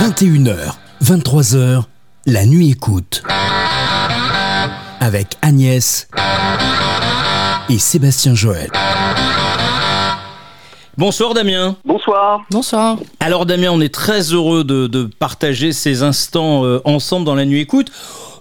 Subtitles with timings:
[0.00, 1.82] 21h, 23h,
[2.26, 3.22] la nuit écoute.
[5.00, 6.08] Avec Agnès
[7.68, 8.70] et Sébastien Joël.
[10.96, 11.76] Bonsoir Damien.
[11.84, 12.40] Bonsoir.
[12.50, 12.96] Bonsoir.
[13.20, 17.44] Alors Damien, on est très heureux de, de partager ces instants euh, ensemble dans la
[17.44, 17.92] nuit écoute.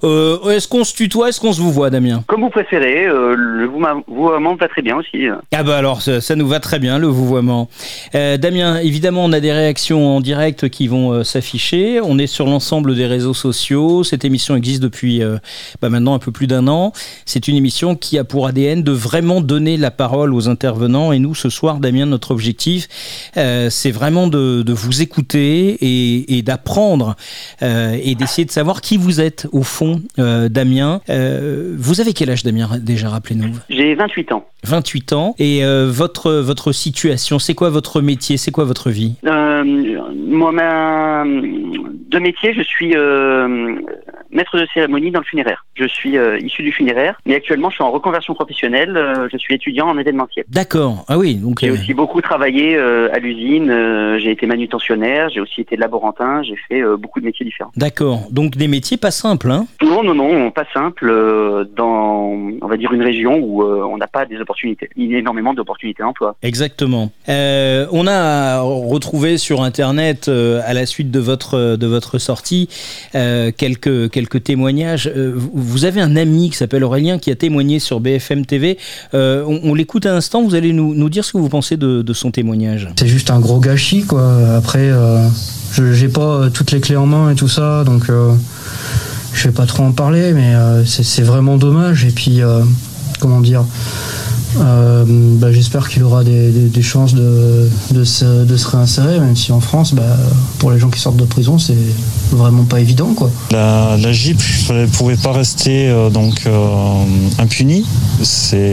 [0.03, 2.23] Euh, est-ce qu'on se tutoie, est-ce qu'on se vous voit, Damien?
[2.27, 5.27] Comme vous préférez, euh, le vouvoiement va très bien aussi.
[5.53, 7.69] Ah bah alors, ça, ça nous va très bien, le vouvoiement.
[8.15, 11.99] Euh, Damien, évidemment, on a des réactions en direct qui vont euh, s'afficher.
[12.01, 14.03] On est sur l'ensemble des réseaux sociaux.
[14.03, 15.37] Cette émission existe depuis euh,
[15.81, 16.91] bah maintenant un peu plus d'un an.
[17.25, 21.11] C'est une émission qui a pour ADN de vraiment donner la parole aux intervenants.
[21.11, 22.87] Et nous, ce soir, Damien, notre objectif,
[23.37, 27.15] euh, c'est vraiment de, de, vous écouter et, et d'apprendre
[27.61, 31.01] et d'essayer de savoir qui vous êtes au fond euh, Damien.
[31.09, 33.53] Euh, vous avez quel âge, Damien, déjà, rappelez-nous?
[33.69, 34.45] J'ai 28 ans.
[34.63, 35.35] 28 ans.
[35.39, 39.15] Et euh, votre, votre situation, c'est quoi votre métier C'est quoi votre vie?
[39.23, 41.23] Moi, ma...
[41.25, 42.93] de métier, je suis
[44.31, 45.65] maître de cérémonie dans le funéraire.
[45.75, 48.95] Je suis euh, issu du funéraire, mais actuellement je suis en reconversion professionnelle.
[48.95, 50.45] Euh, je suis étudiant en événementiel.
[50.49, 51.05] D'accord.
[51.07, 51.35] Ah oui.
[51.35, 51.73] Donc j'ai euh...
[51.73, 53.67] aussi beaucoup travaillé à l'usine.
[54.19, 55.29] J'ai été manutentionnaire.
[55.29, 56.43] J'ai aussi été laborantin.
[56.43, 57.71] J'ai fait beaucoup de métiers différents.
[57.75, 58.27] D'accord.
[58.31, 59.67] Donc des métiers pas simples, hein?
[59.81, 61.67] Non, non, non, pas simples.
[61.75, 66.35] dans, on va dire une région où on n'a pas des opportunités, énormément d'opportunités d'emploi.
[66.41, 67.11] Exactement.
[67.27, 72.69] on a retrouvé sur internet à la suite de votre de votre sortie
[73.13, 75.11] quelques quelques témoignages.
[75.15, 78.77] Euh, vous avez un ami qui s'appelle Aurélien qui a témoigné sur BFM TV.
[79.13, 80.43] Euh, on, l'écoute un instant.
[80.43, 82.89] Vous allez nous, dire ce que vous pensez de, son témoignage.
[82.97, 84.55] C'est juste un gros gâchis, quoi.
[84.55, 85.27] Après, euh,
[85.71, 88.33] je j'ai pas toutes les clés en main et tout ça, donc euh,
[89.33, 90.53] je vais pas trop en parler, mais
[90.85, 92.05] c'est vraiment dommage.
[92.05, 92.41] Et puis,
[93.19, 93.63] comment dire?
[94.59, 97.69] Euh, bah, J'espère qu'il aura des, chances de,
[98.03, 100.03] se, réinsérer, même si en France, bah,
[100.59, 101.77] pour les gens qui sortent de prison, c'est
[102.31, 103.15] vraiment pas évident.
[103.51, 107.03] La, JIP ne pouvait pas rester euh, donc euh,
[107.39, 107.85] impunie.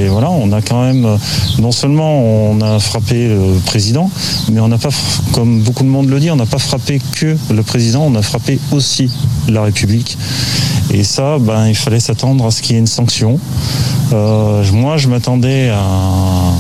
[0.09, 1.19] Voilà, on a quand même
[1.59, 4.11] non seulement on a frappé le président,
[4.51, 4.91] mais on n'a pas,
[5.33, 8.23] comme beaucoup de monde le dit, on n'a pas frappé que le président, on a
[8.23, 9.11] frappé aussi
[9.49, 10.19] la République.
[10.91, 13.39] Et ça, ben, il fallait s'attendre à ce qu'il y ait une sanction.
[14.11, 16.53] Moi, je m'attendais à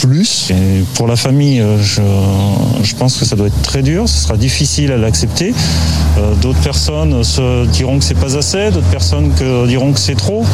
[0.00, 0.50] plus.
[0.50, 2.02] Et pour la famille, je,
[2.82, 4.08] je, pense que ça doit être très dur.
[4.08, 5.54] Ce sera difficile à l'accepter.
[6.18, 10.16] Euh, d'autres personnes se diront que c'est pas assez, d'autres personnes que diront que c'est
[10.16, 10.44] trop.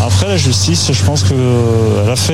[0.00, 1.36] Après, la justice, je pense qu'elle
[2.10, 2.32] a, fait,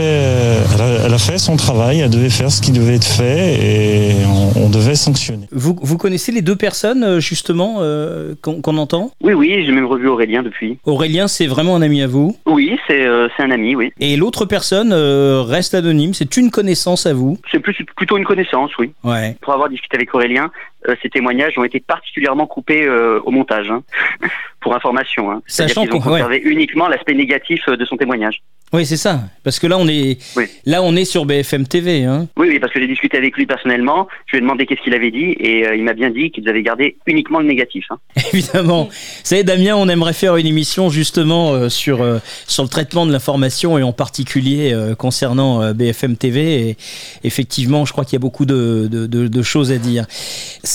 [0.75, 3.55] elle a, elle a fait son travail, elle devait faire ce qui devait être fait
[3.55, 5.47] et on, on devait sanctionner.
[5.51, 9.13] Vous, vous, connaissez les deux personnes, justement, euh, qu'on qu entend?
[9.23, 10.79] Oui, oui, j'ai même revu Aurélien depuis.
[10.85, 12.37] Aurélien, c'est vraiment un ami à vous?
[12.47, 13.93] Oui, c'est euh, un ami, oui.
[13.99, 17.39] Et l'autre personne euh, reste anonyme, c'est une connaissance à vous?
[17.51, 18.93] C'est plus, plutôt une connaissance, oui.
[19.05, 19.37] Ouais.
[19.41, 23.71] Pour avoir discuté avec Aurélien, euh, ces témoignages ont été particulièrement coupés euh, au montage,
[23.71, 23.83] hein,
[24.61, 25.31] pour information.
[25.31, 25.43] Hein.
[25.47, 26.51] Sachant qu'on conservé ouais.
[26.51, 28.43] uniquement l'aspect négatif de son témoignage.
[28.75, 29.21] Oui, c'est ça.
[29.45, 30.47] Parce que là, on est, oui.
[30.67, 32.03] là, on est sur BFM TV.
[32.03, 32.27] Hein.
[32.37, 34.09] Oui, oui, parce que j'ai discuté avec lui personnellement.
[34.27, 36.49] Je lui ai demandé qu'est-ce qu'il avait dit et euh, il m'a bien dit qu'ils
[36.49, 37.85] avaient gardé uniquement le négatif.
[37.91, 37.99] Hein.
[38.33, 38.87] Évidemment.
[38.87, 38.91] Vous
[39.23, 42.19] savez, Damien, on aimerait faire une émission justement euh, sur, euh,
[42.49, 46.71] sur le traitement de l'information et en particulier euh, concernant BFM TV.
[46.71, 46.77] Et
[47.23, 50.05] effectivement, je crois qu'il y a beaucoup de, de, de, de, choses à dire.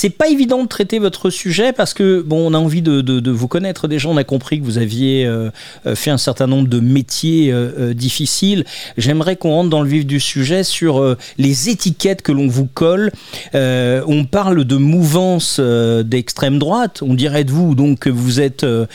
[0.02, 3.48] C'est pas évident de traiter votre sujet parce que, bon, on a envie de, vous
[3.50, 4.08] connaître déjà.
[4.08, 5.52] On a compris que vous aviez euh,
[5.94, 8.64] fait un certain nombre de métiers euh, difficile.
[8.98, 12.66] J'aimerais qu'on rentre dans le vif du sujet sur euh, les étiquettes que l'on vous
[12.66, 13.12] colle.
[13.56, 17.02] Euh, on parle de mouvance euh, d'extrême droite.
[17.02, 18.86] On dirait de vous donc que vous êtes euh,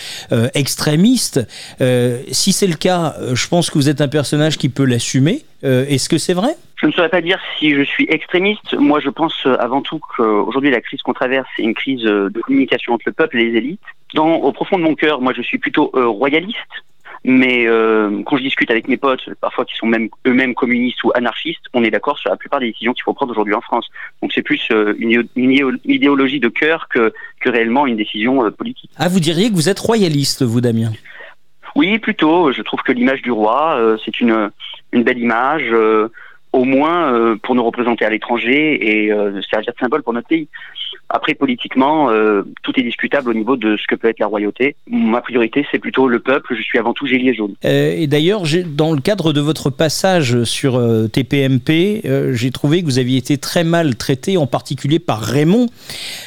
[0.54, 1.47] extrémiste.
[2.32, 5.44] si c'est le cas, je pense que vous êtes un personnage qui peut l'assumer.
[5.65, 6.55] Est-ce que c'est vrai?
[6.77, 8.75] Je ne saurais pas dire si je suis extrémiste.
[8.75, 12.93] Moi, je pense avant tout qu'aujourd'hui, la crise qu'on traverse, c'est une crise de communication
[12.93, 13.81] entre le peuple et les élites.
[14.15, 16.59] Dans, au profond de mon cœur, moi, je suis plutôt royaliste
[17.25, 21.13] mais euh, quand je discute avec mes potes, parfois qui sont même eux-mêmes communistes ou
[21.15, 23.87] anarchistes, on est d'accord sur la plupart des décisions qu'il faut prendre aujourd'hui en France.
[24.21, 28.51] Donc c'est plus euh, une, une, idéologie de cœur que, que réellement une décision euh,
[28.51, 28.91] politique.
[28.99, 30.93] Ah, vous diriez que vous êtes royaliste, vous, Damien?
[31.74, 32.53] Oui, plutôt.
[32.53, 34.50] Je trouve que l'image du roi, euh, c'est une,
[34.92, 36.09] une belle image, euh,
[36.53, 39.09] au moins pour nous représenter à l'étranger et
[39.50, 40.47] servir de symbole pour notre pays.
[41.10, 44.74] Après, politiquement, euh, tout est discutable au niveau de ce que peut être la royauté.
[44.91, 46.54] Ma priorité, c'est plutôt le peuple.
[46.56, 47.54] Je suis avant tout gélier jaune.
[47.65, 52.03] Euh, et d'ailleurs, dans le cadre de votre passage sur euh, TPMP,
[52.33, 55.66] j'ai trouvé que vous aviez été très mal traité, en particulier par Raymond.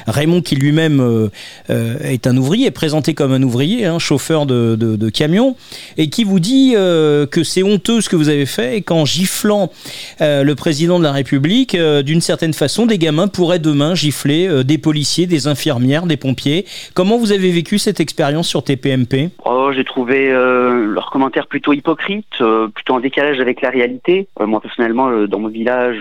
[0.05, 1.29] Raymond, qui lui-même
[1.69, 5.55] est un ouvrier, présenté comme un ouvrier, hein, chauffeur de, de, de, camion,
[5.97, 9.71] et qui vous dit que c'est honteux ce que vous avez fait et qu'en giflant
[10.19, 15.25] le président de la République, d'une certaine façon, des gamins pourraient demain gifler des policiers,
[15.25, 16.65] des infirmières, des pompiers.
[16.93, 21.73] Comment vous avez vécu cette expérience sur TPMP Oh, j'ai trouvé euh, leurs commentaires plutôt
[21.73, 24.27] hypocrites, euh, plutôt en décalage avec la réalité.
[24.39, 25.97] Euh, moi personnellement, dans mon village,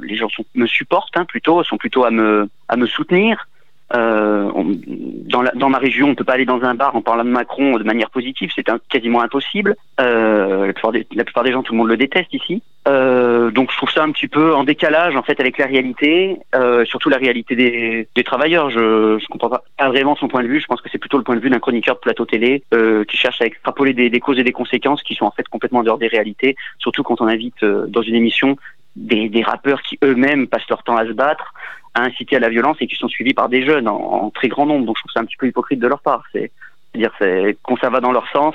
[0.00, 3.46] les gens me supportent hein, plutôt, sont plutôt à me soutenir.
[3.94, 7.24] Euh, dans, la- dans ma région, on peut pas aller dans un bar en parlant
[7.24, 9.74] de Macron de manière positive, c'est quasiment impossible.
[10.00, 12.62] Euh, la, plupart des, la plupart des gens, tout le monde le déteste ici.
[12.88, 16.38] Euh, donc je trouve ça un petit peu en décalage en fait avec la réalité,
[16.54, 18.70] euh, surtout la réalité des, des travailleurs.
[18.70, 20.60] Je, je comprends pas, vraiment son point de vue.
[20.60, 23.04] Je pense que c'est plutôt le point de vue d'un chroniqueur de plateau télé euh,
[23.04, 25.80] qui cherche à extrapoler des, des causes et des conséquences qui sont en fait complètement
[25.80, 26.56] en dehors des réalités.
[26.78, 28.56] Surtout quand on invite dans une émission
[28.96, 31.52] des, des rappeurs qui eux-mêmes passent leur temps à se battre,
[31.94, 34.66] à inciter à la violence et qui sont suivis par des jeunes en, très grand
[34.66, 34.86] nombre.
[34.86, 36.22] Donc je trouve ça un petit peu hypocrite de leur part.
[36.32, 36.50] C'est
[36.92, 38.54] c'est-à-dire c'est quand ça va dans leur sens,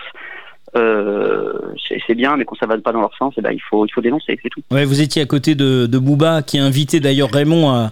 [0.75, 1.53] euh,
[2.05, 3.91] c'est bien, mais quand ça va pas dans leur sens, eh ben, il faut il
[3.91, 4.61] faut dénoncer, c'est tout.
[4.71, 7.91] Ouais, vous étiez à côté de, de Booba, qui a invité d'ailleurs Raymond à,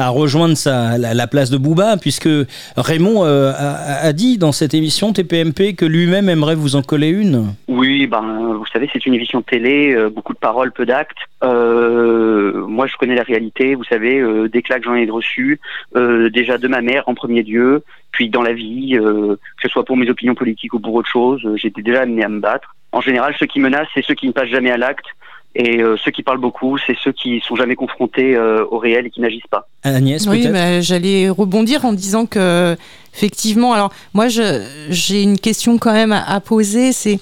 [0.00, 2.28] à rejoindre la, la place de Booba, puisque
[2.76, 7.54] Raymond euh, a, dit dans cette émission TPMP que lui-même aimerait vous en coller une.
[7.68, 11.18] Oui, ben vous savez, c'est une émission télé, euh, beaucoup de paroles, peu d'actes.
[11.44, 13.74] Euh, moi, je connais la réalité.
[13.74, 15.06] Vous savez, des claques j'en ai
[15.96, 19.84] euh, déjà de ma mère en premier lieu, puis dans la vie, que ce soit
[19.84, 22.74] pour mes opinions politiques ou pour autre chose, j'étais déjà amené à me battre.
[22.92, 25.06] En général, ceux qui menacent, c'est ceux qui ne passent jamais à l'acte.
[25.54, 29.06] Et euh, ceux qui parlent beaucoup, c'est ceux qui sont jamais confrontés euh, au réel
[29.06, 29.68] et qui n'agissent pas.
[29.82, 32.76] Agnès, Oui, bah, j'allais rebondir en disant que
[33.14, 37.18] effectivement, alors moi j'ai une question quand même à, à poser, c'est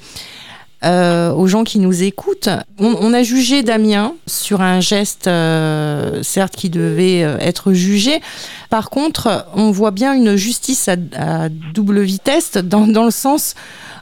[0.84, 2.50] euh, aux gens qui nous écoutent.
[2.78, 8.20] On, on a jugé Damien sur un geste, euh, certes qui devait être jugé.
[8.69, 13.54] Par contre, on voit bien une justice à, à double vitesse dans, dans le sens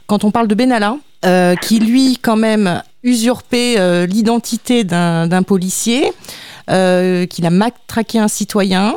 [0.05, 6.11] quand on parle de Benalla, euh, qui lui quand même usurpé euh, l'identité d'un policier,
[6.69, 8.95] euh, qu'il a matraqué un citoyen.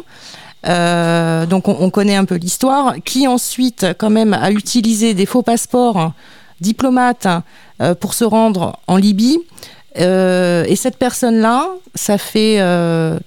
[0.67, 5.27] Euh, donc on, on connaît un peu l'histoire, qui ensuite quand même a utilisé des
[5.27, 6.13] faux passeports
[6.61, 7.29] diplomates
[7.81, 9.39] euh, pour se rendre en Libye.
[9.97, 11.67] Et cette personne-là,
[11.97, 12.63] ça fait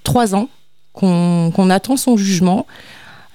[0.04, 0.48] trois ans
[0.94, 2.66] qu'on attend son jugement.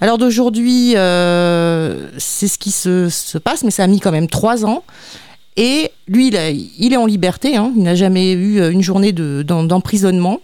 [0.00, 4.83] Alors d'aujourd'hui, c'est ce qui se passe, mais ça a mis quand même trois ans.
[5.61, 9.13] Et lui, il, a- il est en liberté, hein, il n'a jamais eu une journée
[9.13, 10.41] de- d'emprisonnement.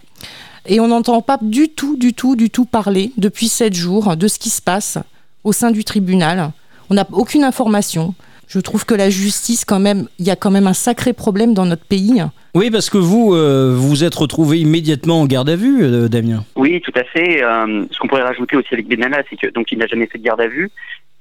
[0.67, 4.27] Et on n'entend pas du tout, du tout, du tout parler depuis sept jours de
[4.29, 4.99] ce qui se passe
[5.45, 6.51] au sein du tribunal.
[6.91, 8.15] On n'a aucune information.
[8.49, 11.55] Je trouve que la justice, quand même, il y a quand même un sacré problème
[11.55, 12.23] dans notre pays.
[12.55, 16.09] Oui, parce que vous, euh, vous vous êtes retrouvé immédiatement en garde à vue, euh,
[16.09, 16.45] Damien.
[16.57, 17.43] Oui, tout à fait.
[17.43, 20.19] Euh, ce qu'on pourrait rajouter aussi avec Benalla, c'est que donc il n'a jamais fait
[20.19, 20.71] de garde à vue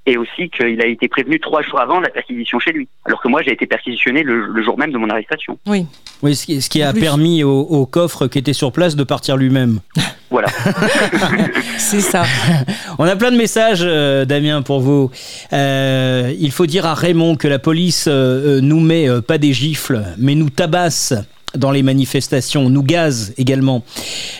[0.06, 2.88] et aussi qu'il a été prévenu trois jours avant de la perquisition chez lui.
[3.06, 5.58] Alors que moi, j'ai été perquisitionné le, le jour même de mon arrestation.
[5.66, 5.86] Oui.
[6.22, 7.02] Oui, ce qui, ce qui En a plus.
[7.02, 9.80] permis au, au coffre qui était sur place de partir lui-même.
[10.32, 10.48] Voilà.
[11.78, 12.24] C'est ça.
[12.98, 15.12] On a plein de messages, euh, Damien, pour vous.
[15.54, 19.38] Euh, il faut dire à Raymond que la police euh, euh, nous met euh, pas
[19.38, 21.14] des gifles, mais nous tabasse
[21.56, 23.84] dans les manifestations, nous gaze également.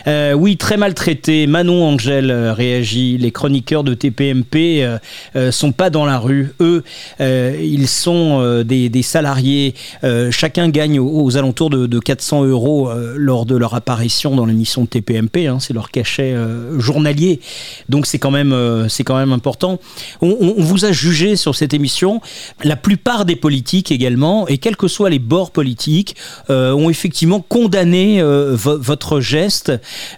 [0.06, 1.46] Euh, oui, très maltraité.
[1.46, 3.18] Manon Angèle euh, réagit.
[3.18, 4.98] Les chroniqueurs de TPMP euh,
[5.36, 6.52] euh, sont pas dans la rue.
[6.60, 6.82] Eux,
[7.20, 9.74] ils sont des, salariés.
[10.30, 14.88] Chacun gagne aux, alentours de, de 400 euros lors de leur apparition dans l'émission de
[14.88, 15.46] TPMP.
[15.46, 15.58] hein.
[15.60, 16.34] c'est leur cachet
[16.78, 17.40] journalier.
[17.88, 18.54] Donc c'est quand même,
[19.04, 19.78] quand même important.
[20.20, 22.20] On, vous a jugé sur cette émission.
[22.62, 26.16] La plupart des politiques également, et quels que soient les bords politiques,
[26.48, 27.03] ont effectivement
[27.40, 29.70] condamné euh, vo- votre geste.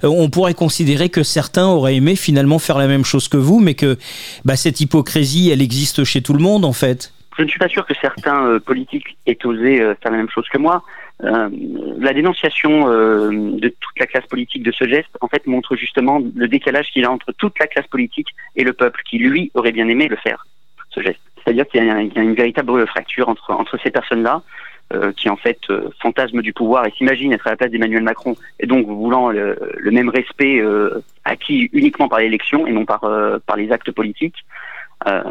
[0.05, 3.61] Euh, on pourrait considérer que certains auraient aimé finalement faire la même chose que vous,
[3.61, 3.97] mais que
[4.45, 7.13] bah, cette hypocrisie, elle existe chez tout le monde en fait.
[7.39, 10.31] Je ne suis pas sûr que certains euh, politiques aient osé euh, faire la même
[10.31, 10.83] chose que moi.
[11.25, 11.49] Euh,
[11.99, 16.23] la dénonciation euh, de toute la classe politique de ce geste, en fait, montre justement
[16.35, 19.51] le décalage qu'il y a entre toute la classe politique et le peuple, qui lui
[19.55, 20.47] aurait bien aimé le faire,
[20.91, 21.21] ce geste.
[21.43, 24.43] C'est-à-dire qu'il y, y a une véritable fracture entre, entre ces personnes-là,
[24.95, 28.03] euh, qui en fait euh, fantasment du pouvoir et s'imaginent être à la place d'Emmanuel
[28.03, 32.85] Macron, et donc voulant le, le même respect euh, acquis uniquement par l'élection et non
[32.85, 34.37] par, euh, par les actes politiques.
[35.07, 35.23] Euh,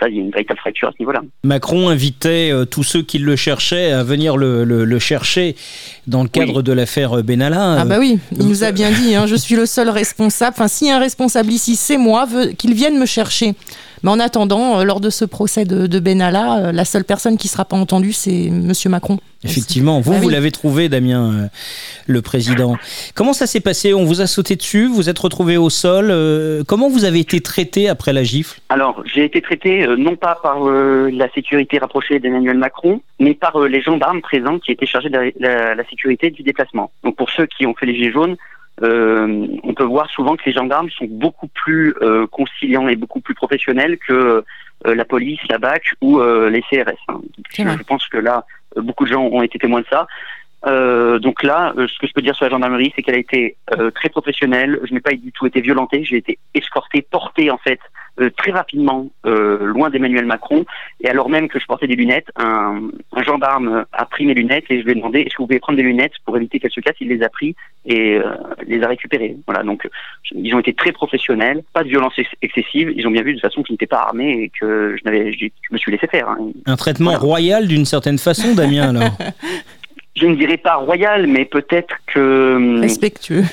[0.00, 1.20] ça, il y a une véritable fracture à ce niveau-là.
[1.44, 5.54] Macron invitait euh, tous ceux qui le cherchaient à venir le, le- le chercher
[6.06, 6.62] dans le cadre Oui.
[6.62, 7.80] de l'affaire Benalla.
[7.80, 10.54] Ah bah oui, il nous a bien dit, hein, je suis le seul responsable.
[10.56, 13.52] Enfin, s'il y a un responsable ici, c'est moi, qu'il vienne me chercher.
[14.02, 17.36] Mais en attendant, euh, lors de ce procès de, de Benalla, euh, la seule personne
[17.36, 19.18] qui ne sera pas entendue, c'est Monsieur Macron.
[19.44, 21.46] Effectivement, vous, Ah vous l'avez trouvé, Damien, euh,
[22.06, 22.76] le président.
[23.14, 23.92] Comment ça s'est passé?
[23.92, 26.08] On vous a sauté dessus, vous êtes retrouvé au sol.
[26.10, 28.60] euh, comment vous avez été traité après la gifle?
[28.68, 33.34] Alors, j'ai été traité euh, non pas par euh, la sécurité rapprochée d'Emmanuel Macron, mais
[33.34, 36.92] par euh, les gendarmes présents qui étaient chargés de la, la- la sécurité du déplacement.
[37.02, 38.36] Donc, pour ceux qui ont fait les gilets jaunes,
[38.82, 43.20] euh, on peut voir souvent que les gendarmes sont beaucoup plus euh, conciliants et beaucoup
[43.20, 44.44] plus professionnels que
[44.86, 46.98] euh, la police, la BAC ou les CRS.
[47.08, 47.20] Hein.
[47.56, 48.44] Je, pense que là,
[48.76, 50.08] beaucoup de gens ont été témoins de ça.
[51.20, 53.56] donc là, ce que je peux dire sur la gendarmerie, c'est qu'elle a été
[53.94, 54.80] très professionnelle.
[54.82, 56.02] Je n'ai pas du tout été violentée.
[56.02, 57.78] J'ai été escorté, porté en fait
[58.20, 60.66] euh, très rapidement euh, loin d'Emmanuel Macron.
[61.00, 64.64] Et alors même que je portais des lunettes, un, un, gendarme a pris mes lunettes
[64.68, 66.72] et je lui ai demandé est-ce que vous pouvez prendre des lunettes pour éviter qu'elles
[66.72, 66.96] se cassent?
[67.00, 68.34] Il les a pris et euh,
[68.66, 69.36] les a récupérées.
[69.46, 69.88] Voilà, donc
[70.32, 72.92] ils ont été très professionnels, pas de violence excessive.
[72.94, 75.04] Ils ont bien vu de toute façon que je n'étais pas armé et que je,
[75.04, 76.28] n'avais, je, me suis laissé faire.
[76.28, 76.38] Hein.
[76.66, 79.16] Un traitement royal d'une certaine façon, Damien, alors?
[80.14, 82.56] Je ne dirais pas royal, mais peut-être que...
[82.56, 83.44] Hum, Respectueux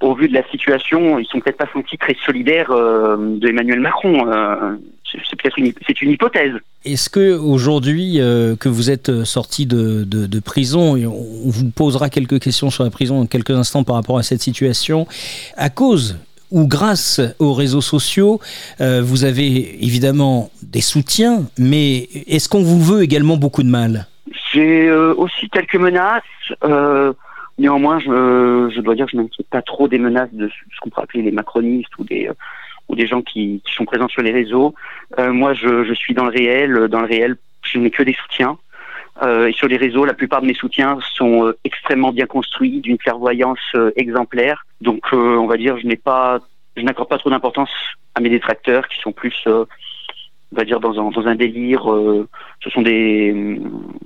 [0.00, 3.80] au vu de la situation, ils sont peut-être pas sentis très solidaires euh, de Emmanuel
[3.80, 4.26] Macron.
[4.26, 4.76] Euh,
[5.10, 6.52] c'est peut-être une, c'est une hypothèse.
[6.84, 11.70] Est-ce que aujourd'hui euh, que vous êtes sorti de, de, de, prison, et on vous
[11.70, 15.06] posera quelques questions sur la prison dans quelques instants par rapport à cette situation,
[15.56, 16.16] à cause
[16.50, 18.40] ou grâce aux réseaux sociaux,
[18.80, 24.06] euh, vous avez évidemment des soutiens, mais est-ce qu'on vous veut également beaucoup de mal?
[24.52, 26.22] J'ai euh, aussi quelques menaces.
[27.60, 30.90] Euh, Néanmoins, je, dois dire que je m'inquiète pas trop des menaces de ce qu'on
[30.90, 32.30] pourrait appeler les macronistes ou des
[32.88, 34.74] ou des gens qui, sont présents sur les réseaux.
[35.18, 36.88] Euh, moi, je, suis dans le réel.
[36.88, 38.58] Dans le réel, je n'ai que des soutiens.
[39.22, 42.80] Euh, et sur les réseaux, la plupart de mes soutiens sont euh, extrêmement bien construits,
[42.80, 44.66] d'une clairvoyance euh, exemplaire.
[44.80, 46.40] Donc, euh, on va dire, je pas,
[46.76, 47.70] je n'accorde pas trop d'importance
[48.16, 49.46] à mes détracteurs qui sont plus
[50.52, 51.90] on va dire dans un, dans un délire.
[51.92, 52.28] Euh,
[52.62, 53.32] ce sont des,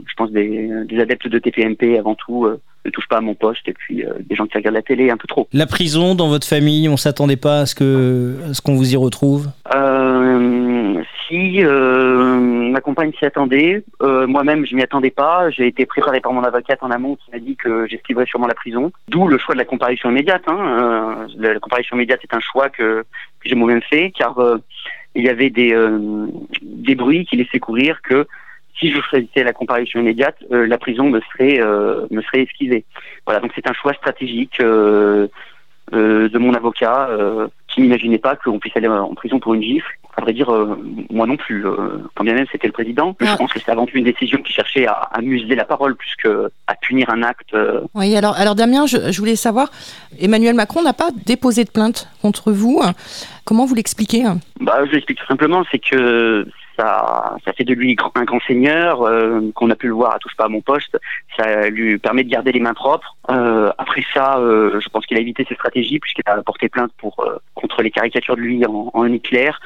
[0.07, 2.47] je pense des, adeptes de TPMP avant tout.
[2.85, 4.83] Euh, ne touche pas à mon poste et puis euh, des gens qui regardent la
[4.83, 5.49] télé un peu trop.
[5.53, 8.93] La prison dans votre famille, on s'attendait pas à ce que, à ce qu'on vous
[8.93, 9.49] y retrouve?
[9.75, 15.49] Euh, si ma compagne s'y attendait, moi-même je m'y attendais pas.
[15.51, 18.55] J'ai été préparé par mon avocate en amont qui m'a dit que j'esquiverais sûrement la
[18.55, 18.93] prison.
[19.09, 20.43] D'où le choix de la comparution immédiate.
[20.47, 21.27] Hein.
[21.39, 23.03] la, comparution immédiate est un choix que,
[23.41, 24.39] que j'ai moi-même fait car
[25.15, 26.27] il y avait des, euh,
[26.63, 28.27] des bruits qui laissaient courir que
[28.79, 32.85] si je choisissais la comparution immédiate, euh, la prison me serait, euh, me serait esquivée.
[33.27, 37.09] Voilà, donc c'est un choix stratégique de mon avocat
[37.69, 39.87] qui n'imaginait pas qu'on puisse aller en prison pour une gifle.
[40.17, 40.51] À vrai dire,
[41.11, 41.65] moi non plus.
[42.15, 44.53] quand bien même c'était le président, je pense que c'est avant tout une décision qui
[44.53, 47.55] cherchait à, à museler la parole plus qu'à punir un acte.
[47.95, 49.71] Oui, alors, alors Damien, je, je voulais savoir,
[50.21, 52.81] Emmanuel Macron n'a pas déposé de plainte contre vous.
[53.45, 54.25] Comment vous l'expliquez?
[54.61, 59.03] Bah, Je l'explique tout simplement, c'est que ça, ça fait de lui un grand seigneur,
[59.03, 60.99] euh, qu'on a pu le voir à Touche pas à mon poste,
[61.37, 63.17] ça lui permet de garder les mains propres.
[63.31, 66.93] Euh, après ça, euh, je pense qu'il a évité ses stratégies puisqu'il a porté plainte
[66.99, 69.61] pour contre les caricatures de lui en, en éclair.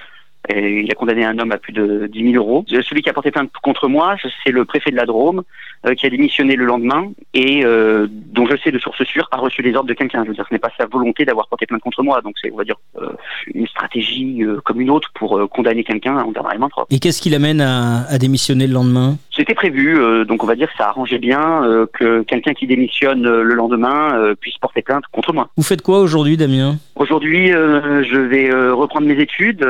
[0.49, 2.65] Et il a condamné un homme à plus de 10 000 euros.
[2.69, 5.43] Celui qui a porté plainte contre moi, c'est le préfet de la Drôme,
[5.87, 9.37] euh, qui a démissionné le lendemain et euh, dont je sais de source sûre a
[9.37, 10.25] reçu les ordres de quelqu'un.
[10.25, 12.21] Je veux dire, ce n'est pas sa volonté d'avoir porté plainte contre moi.
[12.23, 13.11] Donc c'est, on va dire, euh,
[13.55, 16.93] une stratégie euh, comme une autre pour euh, condamner quelqu'un en gardant les mains propres.
[16.95, 19.17] Et qu'est-ce qui l'amène à, à, démissionner le lendemain?
[19.35, 19.99] C'était prévu.
[19.99, 21.63] Euh, donc on va dire que ça arrangeait bien
[21.93, 25.49] que quelqu'un qui démissionne le lendemain puisse porter plainte contre moi.
[25.57, 26.77] Vous faites quoi aujourd'hui, Damien?
[26.97, 29.65] Aujourd'hui, je vais reprendre mes études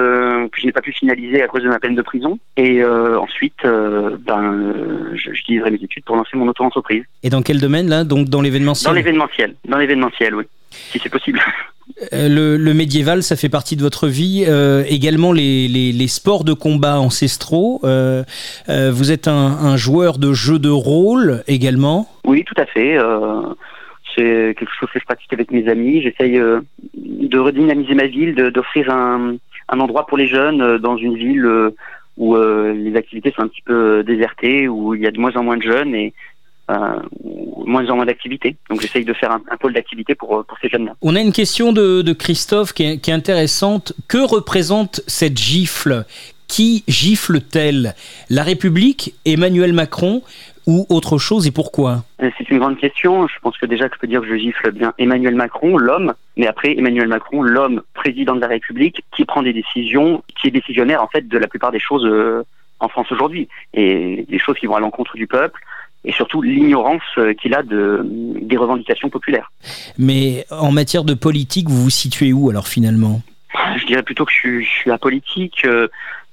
[0.68, 2.38] n'ai pas pu finaliser à cause de ma peine de prison.
[2.56, 7.04] Et ensuite, ben, je, je mes études pour lancer mon auto-entreprise.
[7.22, 8.04] Et dans quel domaine là?
[8.04, 11.40] Donc dans l'événementiel Dans l'événementiel, dans l'événementiel, oui, si c'est possible.
[12.12, 14.44] Euh, le, le, médiéval, ça fait partie de votre vie.
[14.46, 17.80] Euh, également les, les, les, sports de combat ancestraux.
[17.84, 18.22] Euh,
[18.68, 22.96] euh vous êtes un, un, joueur de jeux de rôle également Oui, tout à fait.
[22.98, 23.42] Euh,
[24.14, 26.02] c'est quelque chose que je pratique avec mes amis.
[26.02, 26.40] J'essaye
[26.94, 29.37] de redynamiser ma ville, d'offrir un,
[29.68, 31.72] un, endroit pour les jeunes dans une ville
[32.16, 35.44] où les activités sont un petit peu désertées, où il y a de moins en
[35.44, 36.12] moins de jeunes et
[36.70, 37.00] euh,
[37.64, 38.56] moins en moins d'activités.
[38.68, 40.92] Donc j'essaye de faire un, pôle d'activité pour, pour ces jeunes-là.
[41.00, 43.94] On a une question de, de Christophe qui qui est intéressante.
[44.06, 46.04] Que représente cette gifle?
[46.46, 47.94] Qui gifle-t-elle?
[48.28, 50.22] La République, Emmanuel Macron
[50.68, 53.26] ou autre chose et pourquoi C'est une grande question.
[53.26, 56.12] Je pense que déjà que je peux dire que je gifle bien Emmanuel Macron, l'homme,
[56.37, 60.50] mais après Emmanuel Macron, l'homme président de la République, qui prend des décisions, qui est
[60.50, 62.44] décisionnaire en fait de la plupart des choses euh,
[62.80, 65.58] en France aujourd'hui et des choses qui vont à l'encontre du peuple
[66.04, 69.50] et surtout l'ignorance euh, qu'il a de, des revendications populaires.
[69.96, 73.22] Mais en matière de politique, vous vous situez où alors finalement?
[73.78, 75.66] Je dirais plutôt que je suis, je suis apolitique.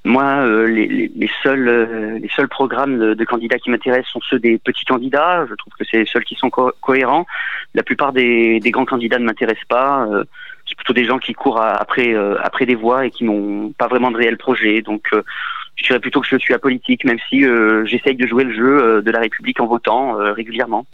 [0.06, 4.22] Moi, euh, les, les, les, seuls, euh, les seuls programmes de, candidats qui m'intéressent sont
[4.30, 5.48] ceux des petits candidats.
[5.50, 7.26] Je trouve que c'est les seuls qui sont co cohérents.
[7.74, 10.06] La plupart des, grands candidats ne m'intéressent pas.
[10.06, 10.24] Euh,
[10.68, 14.10] c'est plutôt des gens qui courent après, après des voix et qui n'ont pas vraiment
[14.12, 14.82] de réel projet.
[14.82, 15.12] Donc,
[15.76, 18.82] je dirais plutôt que je suis apolitique, même si euh, j'essaye de jouer le jeu
[18.82, 20.86] euh, de la République en votant euh, régulièrement.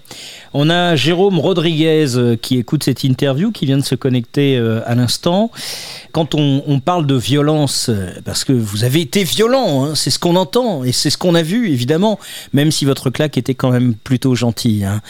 [0.53, 5.51] On a Jérôme Rodriguez qui écoute cette interview, qui vient de se connecter à l'instant.
[6.11, 7.89] Quand on, parle de violence,
[8.25, 11.35] parce que vous avez été violent, hein, c'est ce qu'on entend et c'est ce qu'on
[11.35, 12.19] a vu, évidemment,
[12.53, 14.85] même si votre claque était quand même plutôt gentille.
[14.85, 15.01] Hein.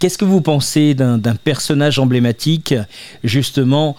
[0.00, 2.74] Qu'est-ce que vous pensez d'un personnage emblématique,
[3.24, 3.96] justement,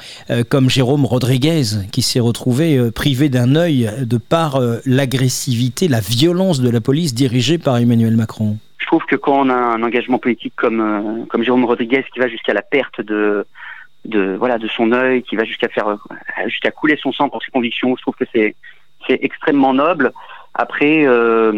[0.50, 6.62] comme Jérôme Rodriguez, qui s'est retrouvé privé d'un œil de part euh, l'agressivité, la violence
[6.62, 10.20] de la police dirigée par Emmanuel Macron Je trouve que quand on a un engagement
[10.20, 13.46] politique comme, euh, comme Jérôme Rodriguez qui va jusqu'à la perte de,
[14.06, 15.98] de, voilà, de son œil, qui va jusqu'à faire, euh,
[16.48, 18.56] jusqu'à couler son sang pour ses convictions, je trouve que c'est,
[19.08, 20.14] c'est extrêmement noble.
[20.58, 21.52] Après, euh,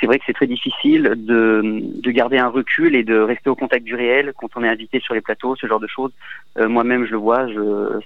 [0.00, 3.56] c'est vrai que c'est très difficile de, de, garder un recul et de rester au
[3.56, 6.12] contact du réel quand on est invité sur les plateaux, ce genre de choses.
[6.58, 7.48] Euh, moi-même, je le vois,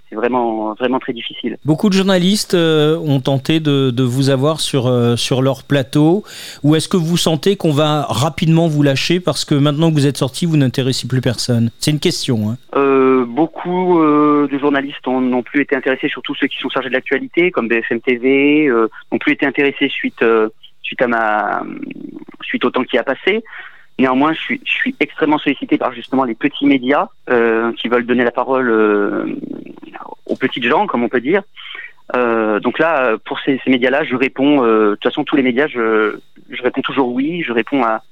[0.09, 1.59] c'est vraiment, vraiment très difficile.
[1.67, 6.25] Beaucoup de journalistes euh, ont tenté de, de, vous avoir sur, sur leur plateau.
[6.63, 10.07] Ou est-ce que vous sentez qu'on va rapidement vous lâcher parce que maintenant que vous
[10.07, 11.71] êtes sorti, vous n'intéressez plus personne?
[11.79, 12.49] C'est une question.
[12.49, 12.57] Hein.
[13.27, 17.69] beaucoup de journalistes n'ont plus été intéressés, surtout ceux qui sont chargés de l'actualité, comme
[17.69, 18.69] BFM TV,
[19.11, 20.49] n'ont plus été intéressés suite euh,
[20.83, 21.63] suite à ma
[22.43, 23.43] suite au temps qui a passé.
[23.99, 28.33] Néanmoins, je suis, extrêmement sollicité par justement les petits médias euh, qui veulent donner la
[28.33, 29.27] parole euh,
[30.27, 31.43] aux petites gens, comme on peut dire.
[32.15, 34.63] donc là, pour ces, médias-là, je réponds.
[34.63, 36.17] de toute façon, tous les médias, je,
[36.63, 37.43] réponds toujours oui.
[37.43, 38.03] Je réponds à,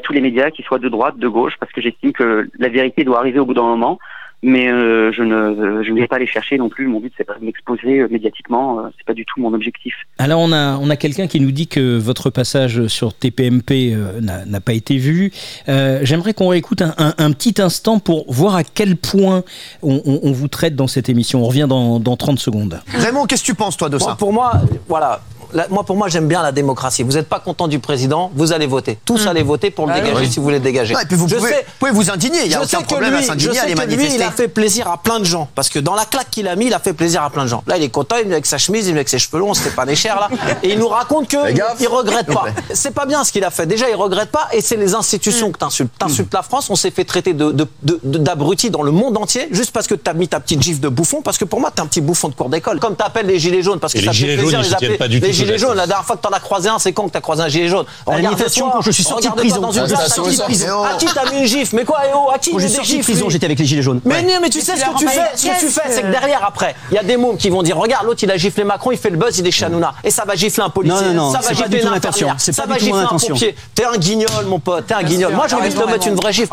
[0.00, 3.04] tous les médias, qu'ils soient de droite, de gauche, parce que j'estime que la vérité
[3.04, 3.98] doit arriver au bout d'un moment
[4.44, 6.86] mais euh, je ne je ne vais pas les chercher non plus.
[6.86, 9.94] Mon but c'est pas de m'exposer euh, médiatiquement, euh, c'est pas du tout mon objectif.
[10.18, 14.60] Alors on a on a quelqu'un qui nous dit que votre passage sur TPMP n'a
[14.60, 15.32] pas été vu.
[15.66, 19.42] J'aimerais qu'on réécoute un, un, petit instant pour voir à quel point
[19.82, 21.42] on, on, vous traite dans cette émission.
[21.42, 22.80] On revient dans, dans 30 secondes.
[22.88, 24.16] Raymond, qu'est-ce que tu penses toi de ça?
[24.18, 25.22] Pour moi, voilà,
[25.70, 27.02] moi, pour moi, j'aime bien la démocratie.
[27.02, 28.98] Vous n'êtes pas content du président, vous allez voter.
[29.04, 29.28] Tous mmh.
[29.28, 30.94] allez voter pour le ah dégager si vous voulez le dégager.
[30.94, 32.40] et puis vous, pouvez, vous indigner.
[32.44, 34.16] Il y a aucun problème à s'indigner, à les manifester.
[34.16, 35.48] il a fait plaisir à plein de gens.
[35.54, 37.48] Parce que dans la claque qu'il a mis, il a fait plaisir à plein de
[37.48, 37.62] gens.
[37.66, 39.54] Là, il est content, il est avec sa chemise, il est avec ses cheveux longs,
[39.54, 40.28] c'était pas des chers là.
[40.62, 42.46] Et il nous raconte qu'il il regrette pas.
[42.72, 43.66] C'est pas bien ce qu'il a fait.
[43.66, 44.48] Déjà, il regrette pas.
[44.52, 45.92] Et c'est les institutions que t'insultes.
[45.98, 46.68] T'insultes la France.
[46.70, 50.40] On s'est fait traiter d'abrutis dans le monde entier juste parce que t'as mis ta
[50.40, 51.22] petite gifle de bouffon.
[51.22, 52.80] Parce que pour moi, t'es un petit bouffon de cours d'école.
[52.80, 56.30] Comme t'appelles les gilets jaunes parce que ça fait plaisir les La dernière fois t'en
[56.30, 59.04] as croisé un, c'est quand que t'as croisé un gilet jaune Manifestation quand je suis
[59.04, 59.60] sorti de prison.
[59.60, 62.58] Dans une À qui t'as mis une gifle Mais quoi, eh oh, à qui Quand
[62.58, 64.00] je suis sorti de prison, j'étais avec les gilets jaunes.
[64.04, 66.10] Mais non, mais tu sais ce que tu fais Ce que tu fais, c'est que
[66.10, 68.64] derrière, après, il y a des mômes qui vont dire Regarde, l'autre, il a giflé
[68.64, 69.94] Macron, il fait le buzz, il est chanouna.
[70.02, 71.08] Et ça va gifler un policier.
[71.08, 72.36] Non, non, ça va gifler une infirmière.
[72.38, 73.54] Ça va gifler un pompier.
[73.74, 75.32] T'es un guignol, mon pote, t'es un guignol.
[75.32, 76.52] Moi, j'ai envie de te mettre une vraie gifle.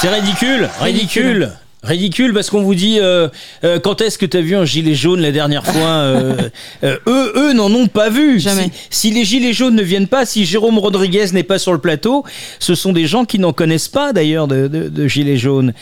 [0.00, 1.52] C'est ridicule, ridicule.
[1.82, 3.28] Ridicule parce qu'on vous dit euh,
[3.64, 6.34] euh, quand est-ce que tu as vu un gilet jaune la dernière fois euh,
[6.82, 8.38] Eux, eux n'en ont pas vu.
[8.38, 8.70] Jamais.
[8.90, 12.24] Si, les gilets jaunes ne viennent pas, si Jérôme Rodriguez n'est pas sur le plateau,
[12.58, 15.72] ce sont des gens qui n'en connaissent pas d'ailleurs de, de, gilets jaunes.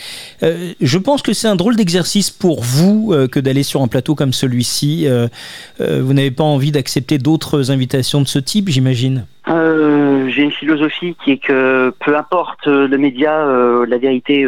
[0.43, 4.33] je pense que c'est un drôle d'exercice pour vous que d'aller sur un plateau comme
[4.33, 5.09] celui-ci.
[5.81, 9.27] vous n'avez pas envie d'accepter d'autres invitations de ce type, j'imagine?
[9.47, 13.45] J'ai une philosophie qui est que peu importe le média,
[13.87, 14.47] la vérité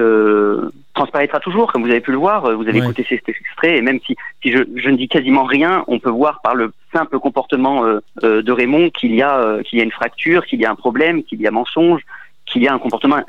[0.95, 2.55] transparaîtra toujours, comme vous avez pu le voir.
[2.57, 5.85] Vous avez écouté cet extrait, et même si, si je, je, ne dis quasiment rien,
[5.87, 9.63] on peut voir par le simple comportement euh, euh, de Raymond qu'il y a euh,
[9.63, 12.03] qu'il y a une fracture, qu'il y a un problème, qu'il y a mensonge,
[12.47, 13.23] qu'il y a un comportement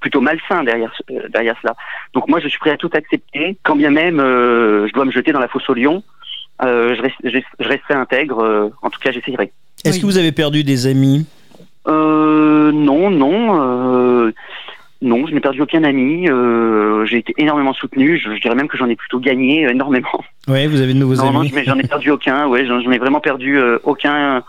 [0.00, 0.92] plutôt malsain derrière
[1.30, 1.74] derrière cela.
[2.12, 5.32] Donc moi, je suis prêt à tout accepter, quand bien même je dois me jeter
[5.32, 6.02] dans la fosse au lion.
[6.60, 8.70] je, reste, je, resterai intègre.
[8.82, 9.50] en tout cas, j'essayerai.
[9.84, 11.26] Est-ce que vous avez perdu des amis?
[11.86, 14.32] Non, non.
[15.04, 16.30] Non, je n'ai perdu aucun ami.
[16.30, 18.18] Euh, j'ai été énormément soutenu.
[18.18, 20.24] Je, dirais même que j'en ai plutôt gagné énormément.
[20.48, 21.52] Oui, vous avez de nouveaux amis.
[21.52, 22.46] Non, j'en ai perdu aucun.
[22.46, 24.42] Ouais, j'en ai vraiment perdu euh, aucun.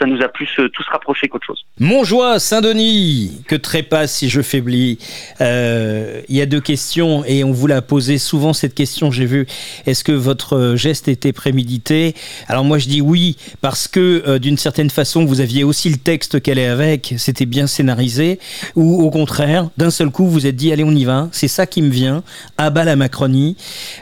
[0.00, 1.64] Ça nous a plus euh, tous rapprochés qu'autre chose.
[1.78, 4.98] Montjoie, Saint-Denis, que trépasse si je faiblis.
[5.38, 9.12] Il y a deux questions et on vous l'a posé souvent cette question.
[9.12, 9.46] J'ai vu.
[9.86, 12.14] Est-ce que votre geste était prémédité?
[12.48, 16.42] Alors moi je dis oui parce que d'une certaine façon vous aviez aussi le texte
[16.42, 17.14] qu'elle est avec.
[17.16, 18.40] C'était bien scénarisé
[18.74, 21.82] ou au contraire d'un coup, vous êtes dit, allez, on y va, c'est ça qui
[21.82, 22.22] me vient,
[22.58, 23.56] à bas la Macronie,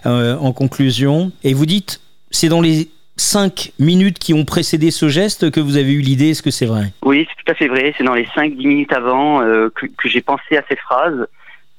[0.06, 1.32] euh, en conclusion.
[1.44, 5.76] Et vous dites, c'est dans les cinq minutes qui ont précédé ce geste que vous
[5.76, 6.92] avez eu l'idée, est-ce que c'est vrai?
[7.02, 7.92] Oui, c'est tout à fait vrai.
[7.98, 11.26] C'est dans les cinq, dix minutes avant euh, que, j'ai pensé à cette phrase.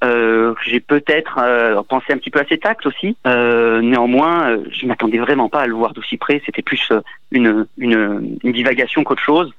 [0.02, 1.40] Euh, j'ai peut-être
[1.88, 3.16] pensé un petit peu à cet acte aussi.
[3.24, 6.42] néanmoins, je m'attendais vraiment pas à le voir d'aussi près.
[6.44, 6.90] C'était plus
[7.32, 9.52] une, une divagation qu'autre chose.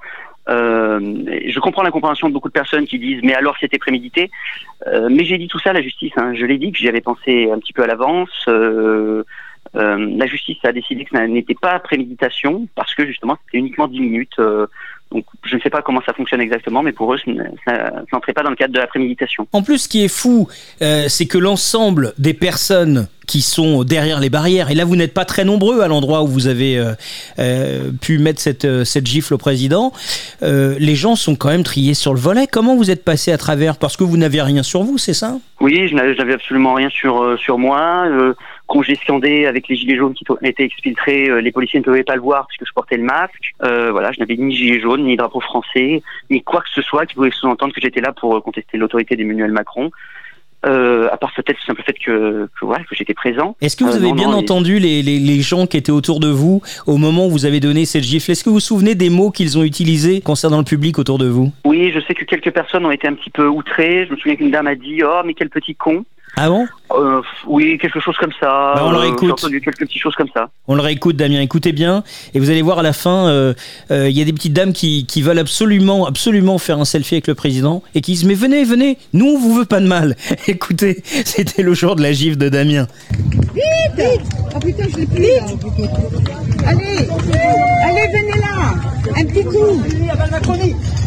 [0.50, 4.32] Euh, je comprends la compréhension de beaucoup de personnes qui disent mais alors c'était prémédité.
[4.88, 6.14] Euh, mais j'ai dit tout ça à la justice.
[6.18, 6.34] Hein.
[6.34, 8.46] Je l'ai dit que j'y avais pensé un petit peu à l'avance.
[8.48, 9.24] Euh,
[9.74, 14.00] la justice a décidé que ça n'était pas préméditation parce que justement c'était uniquement 10
[14.02, 14.42] minutes.
[15.12, 17.18] Donc je ne sais pas comment ça fonctionne exactement, mais pour eux,
[17.66, 19.48] ça n'entrait pas dans le cadre de la préméditation.
[19.52, 20.48] En plus, ce qui est fou,
[20.80, 24.72] c'est que l'ensemble des personnes qui sont derrière les barrières.
[24.72, 26.92] Et là, vous n'êtes pas très nombreux à l'endroit où vous avez euh,
[27.40, 29.94] euh, pu mettre cette, euh, cette gifle au président.
[30.42, 32.46] les gens sont quand même triés sur le volet.
[32.52, 33.78] Comment vous êtes passé à travers?
[33.78, 35.38] Parce que vous n'avez rien sur vous, c'est ça?
[35.62, 38.06] Oui, je n'avais absolument rien sur, sur moi.
[38.72, 42.16] Quand j'ai scandé avec les gilets jaunes qui étaient exfiltrés, les policiers ne pouvaient pas
[42.16, 43.54] le voir puisque je portais le masque.
[43.60, 47.16] voilà, je n'avais ni gilet jaune, ni drapeau français, ni quoi que ce soit qui
[47.16, 49.92] pouvait sous-entendre que j'étais là pour contester l'autorité d'Emmanuel Macron.
[50.64, 53.56] Euh, à part peut-être le simple fait que, que, que j'étais présent.
[53.62, 56.28] Est-ce que vous euh, avez bien entendu les, les, les, gens qui étaient autour de
[56.28, 58.30] vous au moment où vous avez donné cette gifle?
[58.30, 61.26] Est-ce que vous vous souvenez des mots qu'ils ont utilisés concernant le public autour de
[61.26, 61.52] vous?
[61.66, 64.06] Oui, je sais que quelques personnes ont été un petit peu outrées.
[64.06, 66.06] Je me souviens qu'une dame a dit Oh, mais quel petit con
[66.38, 66.66] ah bon?
[66.92, 68.74] Euh, Oui, quelque chose comme ça.
[68.76, 69.32] Bah, on le euh, réécoute.
[69.32, 70.50] entendu quelques petites choses comme ça.
[70.68, 71.42] On le réécoute, Damien.
[71.42, 73.54] Écoutez bien, et vous allez voir à la fin, euh,
[73.90, 77.28] il y a des petites dames qui, qui, veulent absolument, absolument faire un selfie avec
[77.28, 80.16] le président et qui disent mais venez, venez, nous on vous veut pas de mal.
[80.48, 82.88] Écoutez, c'était le jour de la gifle de Damien.
[83.54, 84.30] Vite, vite.
[84.56, 85.24] Oh putain, je l'ai plus.
[85.24, 85.90] Vite.
[86.66, 87.10] Allez,
[87.84, 88.74] allez, venez là.
[89.18, 89.58] Un petit coup.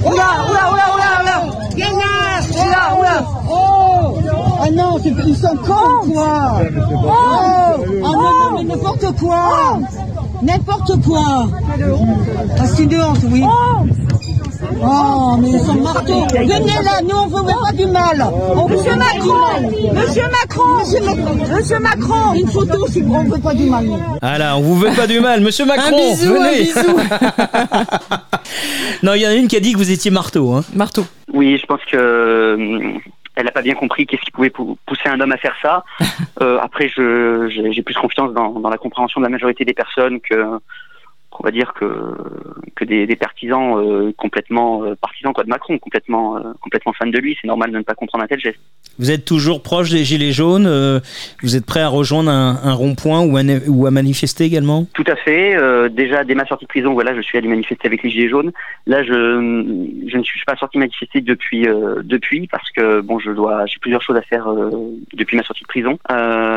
[0.05, 1.37] Oula, oula, oula, oula, oula.
[1.77, 2.41] Viens là.
[2.53, 3.27] Oula, oula.
[3.51, 3.75] Oh.
[4.67, 6.61] Ah non, sont cons, quoi
[7.07, 9.79] Oh, oh non, non, mais n'importe quoi
[10.43, 11.49] N'importe quoi
[12.59, 13.45] Ah, c'est une honte, oui
[14.83, 18.25] Oh, mais ils sont marteaux Venez là, nous on vous veut pas du mal
[18.69, 19.61] Monsieur Macron
[19.95, 23.87] Monsieur Macron Monsieur Macron Une photo, si on veut pas du mal.
[24.23, 26.99] Ah là, on vous veut pas du mal Monsieur Macron, un bisou, venez un bisou.
[29.03, 30.53] Non, il y en a une qui a dit que vous étiez marteau.
[30.53, 30.63] Hein.
[30.75, 31.05] Marteau.
[31.33, 32.57] Oui, je pense que
[33.37, 35.85] elle n'a pas bien compris qu'est-ce qui pouvait pousser un homme à faire ça.
[36.43, 40.59] Euh, après, j'ai plus confiance dans, dans, la compréhension de la majorité des personnes que
[41.41, 42.17] on va dire que
[42.77, 47.07] que des, des partisans euh, complètement euh, partisans quoi de Macron, complètement euh, complètement fans
[47.07, 47.37] de lui.
[47.41, 48.61] C'est normal de ne pas comprendre un tel geste.
[48.99, 51.01] Vous êtes toujours proche des gilets jaunes.
[51.43, 54.87] vous êtes prêt à rejoindre un, un rond-point ou, ou, à manifester également?
[54.95, 55.57] Tout à fait.
[55.91, 58.53] déjà dès ma sortie de prison, voilà, je suis allé manifester avec les gilets jaunes.
[58.87, 59.13] Là, je
[60.07, 61.67] je ne suis pas sorti manifester depuis
[62.03, 64.49] depuis parce que bon, je dois j'ai plusieurs choses à faire
[65.13, 65.99] depuis ma sortie de prison.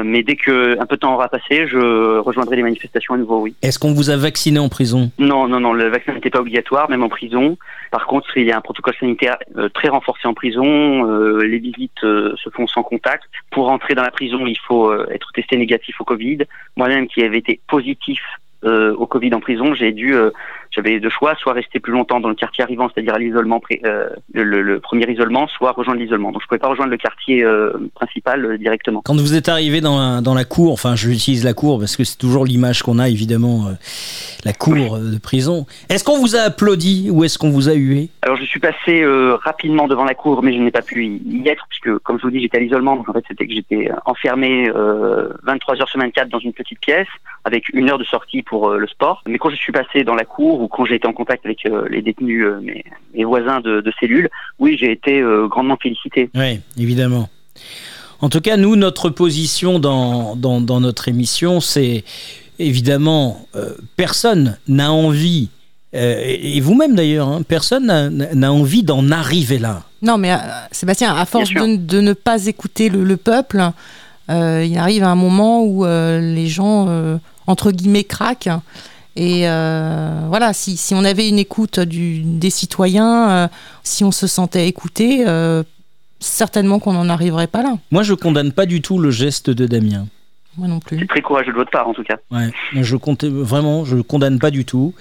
[0.04, 3.42] mais dès que un peu de temps aura passé, je rejoindrai les manifestations à nouveau.
[3.42, 3.56] Oui.
[3.62, 5.12] Est-ce qu'on vous a vacciné en prison?
[5.18, 7.58] Non, non, non, le vaccin n'était pas obligatoire, même en prison.
[7.92, 10.66] Par contre, il y a un protocole sanitaire euh, très renforcé en prison.
[10.66, 13.24] Euh, les visites euh, se font sans contact.
[13.52, 16.40] Pour entrer dans la prison, il faut être testé négatif au Covid.
[16.76, 18.22] Moi-même, qui avais été positif
[18.64, 20.14] au Covid en prison, j'ai dû
[20.78, 24.10] j'avais deux choix, soit rester plus longtemps dans le quartier arrivant, c'est-à-dire à, l'isolement, euh,
[24.34, 26.32] le, premier isolement, soit rejoindre l'isolement.
[26.32, 29.02] Donc je pouvais pas rejoindre le quartier euh, principal euh, directement.
[29.04, 32.04] Quand vous êtes arrivé dans la, dans la cour, enfin j'utilise la cour parce que
[32.04, 33.66] c'est toujours l'image qu'on a évidemment,
[34.46, 35.66] la cour de prison.
[35.90, 38.10] Est-ce qu'on vous a applaudi ou est-ce qu'on vous a hué?
[38.22, 39.04] Alors je suis passé
[39.44, 42.32] rapidement devant la cour, mais je n'ai pas pu y être puisque, comme je vous
[42.32, 42.96] dis, j'étais à l'isolement.
[42.96, 44.70] Donc en fait, c'était que j'étais enfermé
[45.44, 47.08] 23 heures sur 24 dans une petite pièce
[47.44, 49.24] avec une heure de sortie pour le sport.
[49.28, 51.88] Mais quand je suis passé dans la cour quand j'ai été en contact avec euh,
[51.90, 52.62] les détenus, euh,
[53.14, 56.30] mes, voisins de, de cellules, oui, j'ai été euh, grandement félicité.
[56.36, 57.30] Oui, évidemment.
[58.22, 62.04] En tout cas, nous, notre position dans, dans, notre émission, c'est
[62.58, 63.46] évidemment,
[63.96, 65.50] personne n'a envie,
[65.94, 67.86] et vous-même d'ailleurs, hein, personne
[68.34, 69.84] n'a envie d'en arriver là.
[70.02, 70.36] Non, mais
[70.72, 73.62] Sébastien, à force de, de, ne pas écouter le, le peuple,
[74.30, 78.50] il arrive à un moment où les gens, entre guillemets, craquent.
[79.18, 83.48] Et euh, voilà, si, si, on avait une écoute du, des citoyens, euh,
[83.82, 85.64] si on se sentait écouté, euh,
[86.20, 87.80] certainement qu'on n'en arriverait pas là.
[87.90, 90.06] Moi, je condamne pas du tout le geste de Damien.
[90.56, 91.00] Moi non plus.
[91.00, 92.18] C'est très courageux de votre part, en tout cas.
[92.30, 94.94] Ouais, je compte, vraiment, je condamne pas du tout.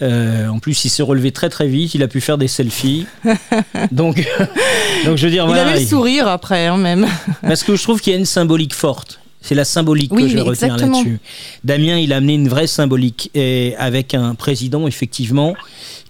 [0.00, 1.96] en plus, il s'est relevé très très vite.
[1.96, 3.06] Il a pu faire des selfies.
[3.90, 4.16] donc,
[5.04, 7.04] donc je veux dire, il avait le sourire après, hein, même.
[7.42, 9.19] parce que je trouve qu'il y a une symbolique forte.
[9.40, 11.18] C'est la symbolique que je vais retenir là-dessus.
[11.64, 15.54] Damien, il a amené une vraie symbolique et avec un président effectivement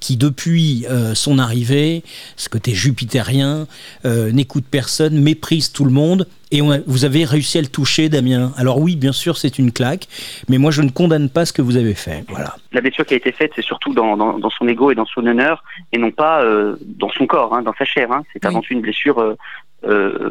[0.01, 2.03] qui depuis euh, son arrivée,
[2.37, 3.67] ce côté jupitérien,
[4.05, 6.27] euh, n'écoute personne, méprise tout le monde.
[6.53, 8.53] Et vous avez réussi à le toucher, Damien.
[8.57, 10.09] Alors oui, bien sûr, c'est une claque,
[10.49, 12.25] mais moi je ne condamne pas ce que vous avez fait.
[12.29, 12.57] Voilà.
[12.73, 15.63] La blessure qui a été faite, c'est surtout dans, son ego et dans son honneur,
[15.93, 18.11] et non pas euh, dans son corps, hein, dans sa chair.
[18.11, 18.25] Hein.
[18.33, 19.37] C'est avant tout une blessure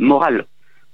[0.02, 0.46] morale.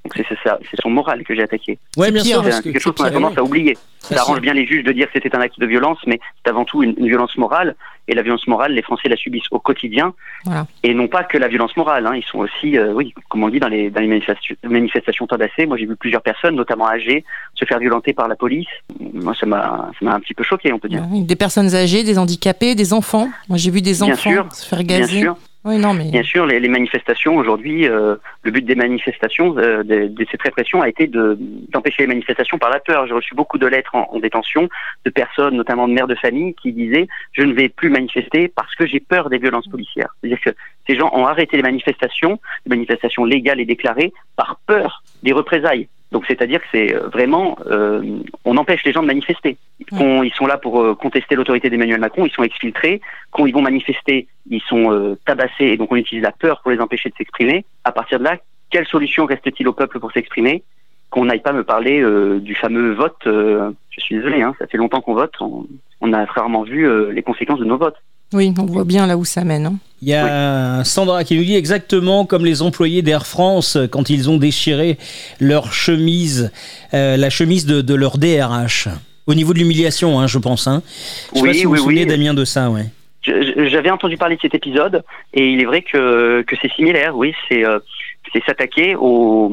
[0.05, 1.79] Donc c'est ça, c'est son moral que j'ai attaqué.
[1.97, 2.43] Ouais, bien sûr.
[2.45, 3.75] C'est quelque chose qu'on a tendance à oublier.
[3.99, 6.51] Ça arrange bien les juges de dire que c'était un acte de violence, mais c'est
[6.51, 7.75] avant tout une, violence morale.
[8.07, 10.13] Et la violence morale, les Français la subissent au quotidien.
[10.43, 10.67] Voilà.
[10.83, 12.05] Et non pas que la violence morale.
[12.05, 12.15] Hein.
[12.15, 15.65] Ils sont aussi, euh, oui, comme on dit, dans les, dans les manifestations, manifestations tabassées.
[15.65, 18.67] Moi, j'ai vu plusieurs personnes, notamment âgées, se faire violenter par la police.
[18.99, 21.01] Moi, ça m'a un petit peu choqué, on peut dire.
[21.09, 23.29] des personnes âgées, des handicapés, des enfants.
[23.49, 25.21] Moi, j'ai vu des enfants se faire gazer.
[25.21, 25.37] Bien sûr.
[26.11, 30.81] Bien sûr, les, manifestations aujourd'hui, euh, le but des manifestations, euh, de, de, cette répression
[30.81, 33.07] a été d'empêcher les manifestations par la peur.
[33.07, 34.69] J'ai reçu beaucoup de lettres en, en, détention
[35.05, 38.75] de personnes, notamment de mères de famille, qui disaient je ne vais plus manifester parce
[38.75, 40.15] que j'ai peur des violences policières.
[40.21, 40.51] C'est-à-dire que
[40.87, 45.87] ces gens ont arrêté les manifestations, les manifestations légales et déclarées, par peur des représailles.
[46.11, 49.57] Donc c'est-à-dire que c'est euh, vraiment, euh, on empêche les gens de manifester.
[49.91, 53.01] Ils sont là pour euh, contester l'autorité d'Emmanuel Macron, ils sont exfiltrés.
[53.31, 56.79] Quand ils vont manifester, ils sont tabassés et donc on utilise la peur pour les
[56.79, 57.65] empêcher de s'exprimer.
[57.83, 58.37] À partir de là,
[58.69, 60.63] quelle solution reste-t-il au peuple pour s'exprimer?
[61.09, 62.03] Qu'on n'aille pas me parler
[62.39, 63.21] du fameux vote.
[63.25, 65.33] je suis désolé, hein, ça fait longtemps qu'on vote.
[65.39, 65.65] On,
[66.01, 67.97] on a rarement vu les conséquences de nos votes.
[68.33, 69.65] Oui, on voit bien là où ça mène.
[69.65, 69.75] Hein.
[70.01, 74.29] Il y a Sandra qui nous dit exactement comme les employés d'Air France quand ils
[74.29, 74.97] ont déchiré
[75.39, 76.51] leur chemise,
[76.93, 78.87] euh, la chemise de, leur DRH.
[79.27, 80.67] Au niveau de l'humiliation, hein, je pense.
[80.67, 80.83] Hein.
[81.33, 82.69] Je sais pas si vous vous souvenez, Damien, de ça.
[82.69, 82.85] Ouais.
[83.23, 87.33] J'avais entendu parler de cet épisode et il est vrai que, que c'est similaire, oui,
[87.49, 87.79] c'est euh,
[88.45, 89.51] s'attaquer au,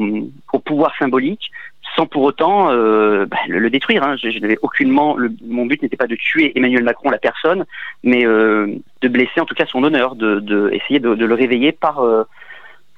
[0.51, 1.51] au pouvoir symbolique
[1.95, 4.03] sans pour autant euh, bah, le, détruire.
[4.03, 4.15] Hein.
[4.21, 5.17] Je, n'avais aucunement.
[5.45, 7.65] mon but n'était pas de tuer Emmanuel Macron, la personne,
[8.03, 11.71] mais euh, de blesser en tout cas son honneur, de, de essayer de, le réveiller
[11.71, 12.23] par euh,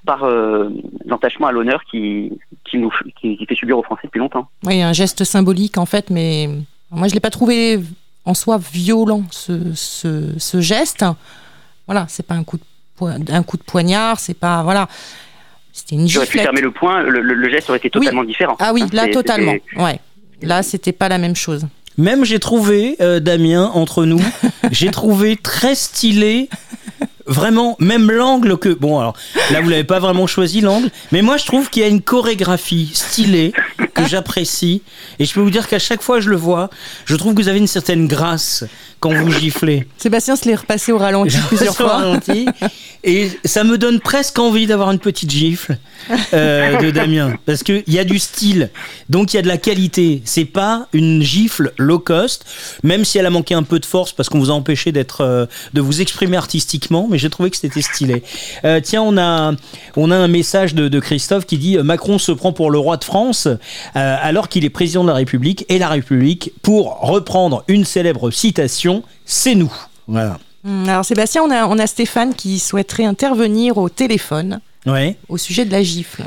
[0.06, 0.70] par euh,
[1.06, 2.32] l'entachement à l'honneur qui
[2.64, 4.48] qui nous qui, fait subir aux Français depuis longtemps.
[4.66, 6.50] Oui, un geste symbolique en fait, mais
[6.92, 7.80] moi je l'ai pas trouvé
[8.26, 11.06] en soi violent ce, ce, ce geste.
[11.88, 12.64] Voilà, c'est pas un coup de
[13.30, 14.88] un coup de poignard, c'est pas voilà.
[15.76, 18.56] C'était une J'aurais pu fermer le point, le, geste aurait été totalement différent.
[18.60, 19.56] Ah oui, là totalement.
[19.76, 20.00] Ouais.
[20.42, 21.68] Là, c'était pas la même chose.
[21.98, 24.22] Même j'ai trouvé, euh, Damien, entre nous,
[24.72, 26.50] j'ai trouvé très stylé
[27.26, 29.16] vraiment même l'angle que bon alors
[29.52, 32.04] là vous l'avez pas vraiment choisi l'angle mais moi je trouve qu'il y a une
[32.04, 33.52] chorégraphie stylée
[33.96, 34.84] que j'apprécie.
[35.18, 36.70] Et je peux vous dire qu'à chaque fois que je le vois.
[37.06, 38.64] Je trouve que vous avez une certaine grâce
[39.00, 39.88] quand vous giflez.
[39.98, 41.98] Sébastien se l'est repassé au ralenti plusieurs fois.
[41.98, 42.46] ralenti,
[43.04, 45.78] et ça me donne presque envie d'avoir une petite gifle
[46.34, 47.36] euh, de Damien.
[47.46, 48.70] Parce qu'il y a du style.
[49.10, 50.22] Donc il y a de la qualité.
[50.26, 52.46] C'est pas une gifle low cost
[52.84, 55.22] même si elle a manqué un peu de force parce qu'on vous a empêché d'être
[55.22, 58.24] euh, de vous exprimer artistiquement mais j'ai trouvé que c'était stylé.
[58.64, 59.54] Euh, tiens, on a,
[59.96, 63.04] on a un message de, Christophe qui dit Macron se prend pour le roi de
[63.04, 63.48] France
[63.96, 68.32] euh, alors qu'il est président de la République et la République, pour reprendre une célèbre
[68.32, 69.74] citation, c'est nous.
[70.08, 70.38] Voilà.
[70.66, 75.16] Hum, alors Sébastien, on a, on a Stéphane qui souhaiterait intervenir au téléphone ouais.
[75.30, 76.24] au sujet de la gifle.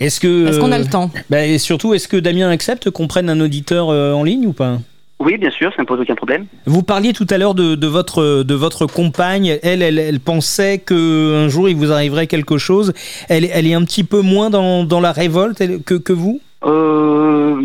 [0.00, 1.10] Est-ce que est-ce qu'on a le temps?
[1.28, 4.54] Bah, Et surtout, est-ce que Damien accepte qu'on prenne un auditeur euh, en ligne ou
[4.54, 4.78] pas?
[5.18, 6.46] Oui, bien sûr, ça ne pose aucun problème.
[6.64, 9.58] Vous parliez tout à l'heure de, votre, de votre compagne.
[9.62, 12.94] Elle, elle, elle pensait qu'un jour il vous arriverait quelque chose.
[13.28, 16.40] Elle, elle est un petit peu moins dans, dans la révolte que, que vous?
[16.64, 17.62] Euh,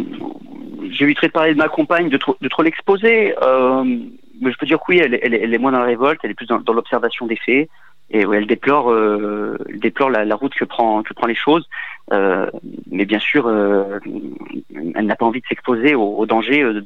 [0.92, 3.36] J'éviterai de parler de ma compagne, de trop, de trop l'exposer.
[3.42, 3.84] Euh,
[4.42, 6.32] mais je peux dire que oui, elle, elle, elle, est moins dans la révolte, elle
[6.32, 7.70] est plus dans, dans l'observation des faits.
[8.12, 11.36] Et ouais, elle déplore, euh, elle déplore la, la, route que prend, que prend les
[11.36, 11.68] choses.
[12.14, 12.48] Euh,
[12.92, 14.00] mais bien sûr, euh,
[14.96, 16.82] elle n'a pas envie de s'exposer aux au dangers de,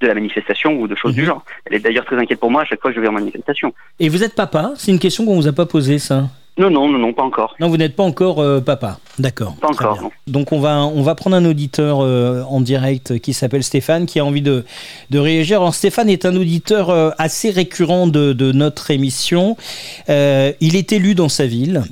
[0.00, 1.26] de la manifestation ou de choses du mhm.
[1.26, 1.44] genre.
[1.66, 3.74] Elle est d'ailleurs très inquiète pour moi à chaque fois que je vais en manifestation.
[3.98, 4.72] Et vous êtes papa?
[4.76, 6.30] C'est une question qu'on vous a pas posée, ça
[6.60, 7.54] non, non, non, non, pas encore.
[7.60, 8.98] Non, vous n'êtes pas encore papa.
[9.18, 9.54] D'accord.
[9.56, 10.10] Pas encore.
[10.26, 14.24] Donc on va, on va prendre un auditeur en direct qui s'appelle Stéphane, qui a
[14.24, 14.64] envie de,
[15.10, 15.60] de réagir.
[15.60, 19.56] Alors Stéphane est un auditeur assez récurrent de, de notre émission.
[20.08, 21.82] il est élu dans sa ville.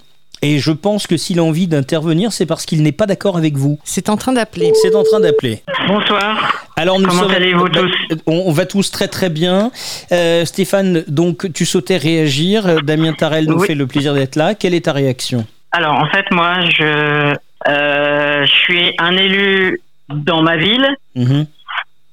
[0.43, 3.57] Et je pense que s'il a envie d'intervenir, c'est parce qu'il n'est pas d'accord avec
[3.57, 3.79] vous.
[3.85, 4.73] C'est en train d'appeler.
[4.83, 5.63] C'est en train d'appeler.
[5.89, 6.69] Bonsoir.
[6.77, 7.91] Alors nous Comment allez-vous tous
[8.27, 9.73] on, va tous très très bien.
[10.13, 12.83] Euh, Stéphane, donc tu sautais réagir.
[12.83, 14.55] Damien Tarel nous fait le plaisir d'être là.
[14.55, 17.35] Quelle est ta réaction Alors en fait, moi, je,
[17.69, 20.87] euh, je suis un élu dans ma ville.
[21.17, 21.47] Mhm.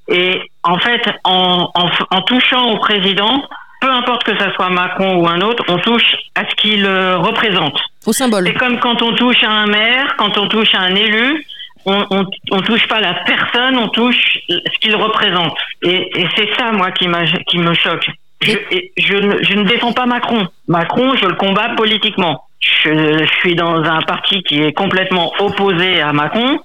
[0.07, 3.43] Et en fait, en, en, en touchant au président,
[3.81, 7.17] peu importe que ça soit Macron ou un autre, on touche à ce qu'il euh,
[7.17, 7.79] représente.
[8.05, 8.47] Au symbole.
[8.47, 11.45] C'est comme quand on touche à un maire, quand on touche à un élu,
[11.85, 15.57] on, on, on touche pas la personne, on touche ce qu'il représente.
[15.83, 17.07] Et, et c'est ça, moi, qui,
[17.47, 18.07] qui me choque.
[18.41, 18.57] Je,
[18.97, 20.47] je, ne, je, ne, défends pas Macron.
[20.67, 22.43] Macron, je le combats politiquement.
[22.59, 26.59] Je, je, suis dans un parti qui est complètement opposé à Macron,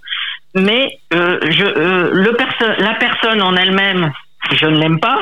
[0.54, 4.12] mais euh, je, euh, le perso la personne en elle-même,
[4.52, 5.20] je ne l'aime pas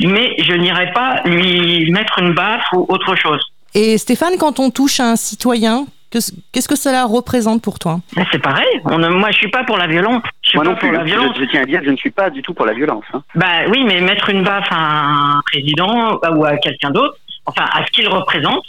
[0.00, 3.40] mais je n'irai pas lui mettre une baffe ou autre chose.
[3.74, 5.86] Et Stéphane, quand on touche à un citoyen,
[6.52, 8.00] Qu'est-ce que cela représente pour toi?
[8.30, 8.66] C'est pareil.
[8.84, 10.22] On, moi, je suis pas pour la violence.
[10.42, 10.98] Je suis Moi pas non pour plus.
[10.98, 11.34] la violence.
[11.38, 13.04] Je, je tiens à dire que je ne suis pas du tout pour la violence.
[13.14, 13.22] hein.
[13.34, 17.82] Bah oui, mais mettre une baffe à un président ou à quelqu'un d'autre, enfin à
[17.86, 18.62] ce qu'il représente,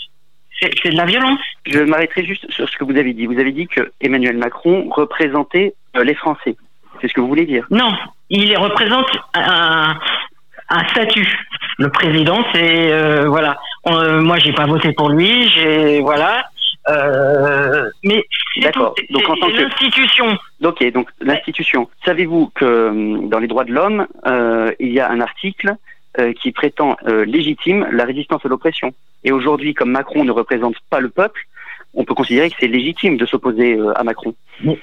[0.57, 1.37] c'est c'est de la violence.
[1.65, 3.25] Je m'arrêterai juste sur ce que vous avez dit.
[3.25, 6.55] Vous avez dit que Emmanuel Macron représentait euh, les Français.
[7.01, 7.67] C'est ce que vous voulez dire?
[7.71, 7.91] Non,
[8.29, 9.95] il représente un,
[10.73, 11.27] un statut.
[11.79, 13.57] Le président, c'est euh, voilà.
[13.85, 15.47] On- euh, moi, j'ai pas voté pour lui.
[15.49, 16.45] J'ai voilà.
[16.89, 18.23] Euh, mais
[18.61, 18.93] D'accord.
[19.09, 20.37] Donc, en tant que- l'institution.
[20.63, 21.89] Ok, donc l'institution.
[22.05, 25.75] Savez-vous que hum, dans les droits de l'homme, euh, il y a un article
[26.19, 28.91] euh, qui prétend euh, légitime la résistance à l'oppression
[29.23, 31.41] Et aujourd'hui, comme Macron ne représente pas le peuple,
[31.95, 34.33] on peut considérer que c'est légitime de s'opposer euh, à Macron.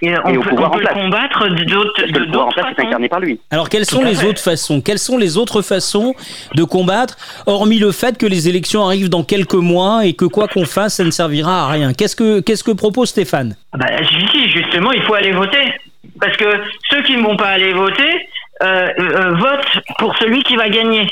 [0.03, 0.99] Et on Et au peut, pouvoir on en peut le place.
[0.99, 3.41] combattre d'autres Parce que le de pouvoir en d'autres place est incarné par lui.
[3.51, 4.27] Alors quelles sont les fait.
[4.27, 4.81] autres façons?
[4.81, 6.15] Quelles sont les autres façons
[6.55, 10.47] de combattre, hormis le fait que les élections arrivent dans quelques mois et que quoi
[10.49, 11.93] qu'on fasse, ça ne servira à rien?
[11.93, 13.57] Qu'est-ce que qu'est-ce que propose Stéphane?
[13.73, 15.73] Ah Bah, je dis justement, il faut aller voter.
[16.21, 16.45] Parce que
[16.91, 18.29] ceux qui ne vont pas aller voter
[18.63, 21.07] euh, euh, votent pour celui qui va gagner.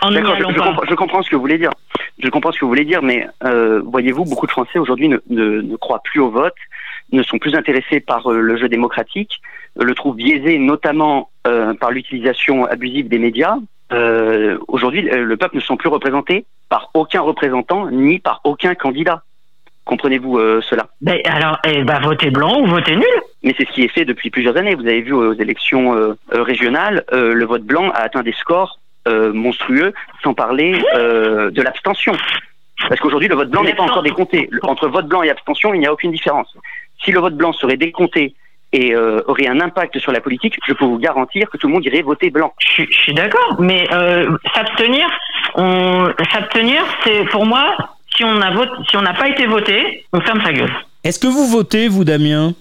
[0.00, 1.70] En je, je comprends, je comprends ce que vous voulez dire.
[2.18, 5.18] Je comprends ce que vous voulez dire, mais euh, voyez-vous, beaucoup de Français aujourd'hui ne,
[5.28, 6.54] ne, ne croient plus au vote,
[7.12, 9.40] ne sont plus intéressés par euh, le jeu démocratique,
[9.76, 13.56] le trouvent biaisé notamment euh, par l'utilisation abusive des médias.
[13.92, 18.74] Euh, aujourd'hui, euh, le peuple ne sont plus représentés par aucun représentant ni par aucun
[18.74, 19.22] candidat.
[19.84, 20.86] Comprenez-vous euh, cela?
[21.02, 23.04] Ben, alors, eh ben, votez blanc ou votez nul.
[23.42, 24.74] Mais c'est ce qui est fait depuis plusieurs années.
[24.74, 28.32] Vous avez vu aux élections euh, euh, régionales, euh, le vote blanc a atteint des
[28.32, 29.92] scores euh, monstrueux,
[30.22, 32.14] sans parler euh, de l'abstention.
[32.88, 34.48] Parce qu'aujourd'hui, le vote blanc n'est pas encore décompté.
[34.62, 36.56] Entre vote blanc et abstention, il n'y a aucune différence.
[37.04, 38.34] Si le vote blanc serait décompté
[38.72, 41.74] et euh, aurait un impact sur la politique, je peux vous garantir que tout le
[41.74, 42.52] monde irait voter blanc.
[42.58, 45.06] Je, suis- je suis d'accord, mais euh, s'abstenir,
[45.54, 47.76] on s'abstenir, c'est pour moi,
[48.16, 50.72] si on a voté, si on n'a pas été voté, on ferme sa gueule.
[51.02, 52.54] Est-ce que vous votez, vous, Damien?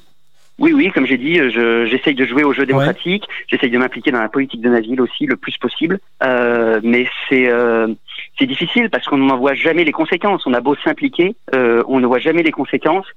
[0.60, 4.12] Oui, oui, comme j'ai dit, je- j'essaye de jouer au jeu démocratique, j'essaye de m'impliquer
[4.12, 7.88] dans la politique de ma ville aussi le plus possible, Euh, mais c'est euh,
[8.38, 10.46] c'est difficile parce qu'on n'en voit jamais les conséquences.
[10.46, 13.08] On a beau s'impliquer, euh, on ne voit jamais les conséquences.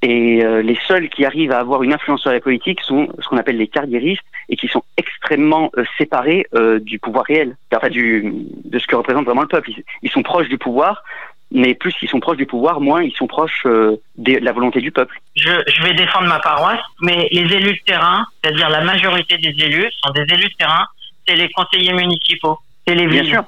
[0.00, 3.26] Et euh, les seuls qui arrivent à avoir une influence sur la politique sont ce
[3.28, 7.88] qu'on appelle les carriéristes et qui sont extrêmement euh, séparés euh, du pouvoir réel, enfin
[7.88, 8.32] du,
[8.64, 9.70] de ce que représente vraiment le peuple.
[9.72, 11.02] Ils, ils sont proches du pouvoir,
[11.50, 14.80] mais plus ils sont proches du pouvoir, moins ils sont proches euh, de la volonté
[14.80, 15.18] du peuple.
[15.36, 19.54] Je, je vais défendre ma paroisse, mais les élus de terrain, c'est-à-dire la majorité des
[19.64, 20.84] élus, sont des élus de terrain,
[21.26, 23.30] c'est les conseillers municipaux, c'est les Bien villes.
[23.32, 23.44] sûr.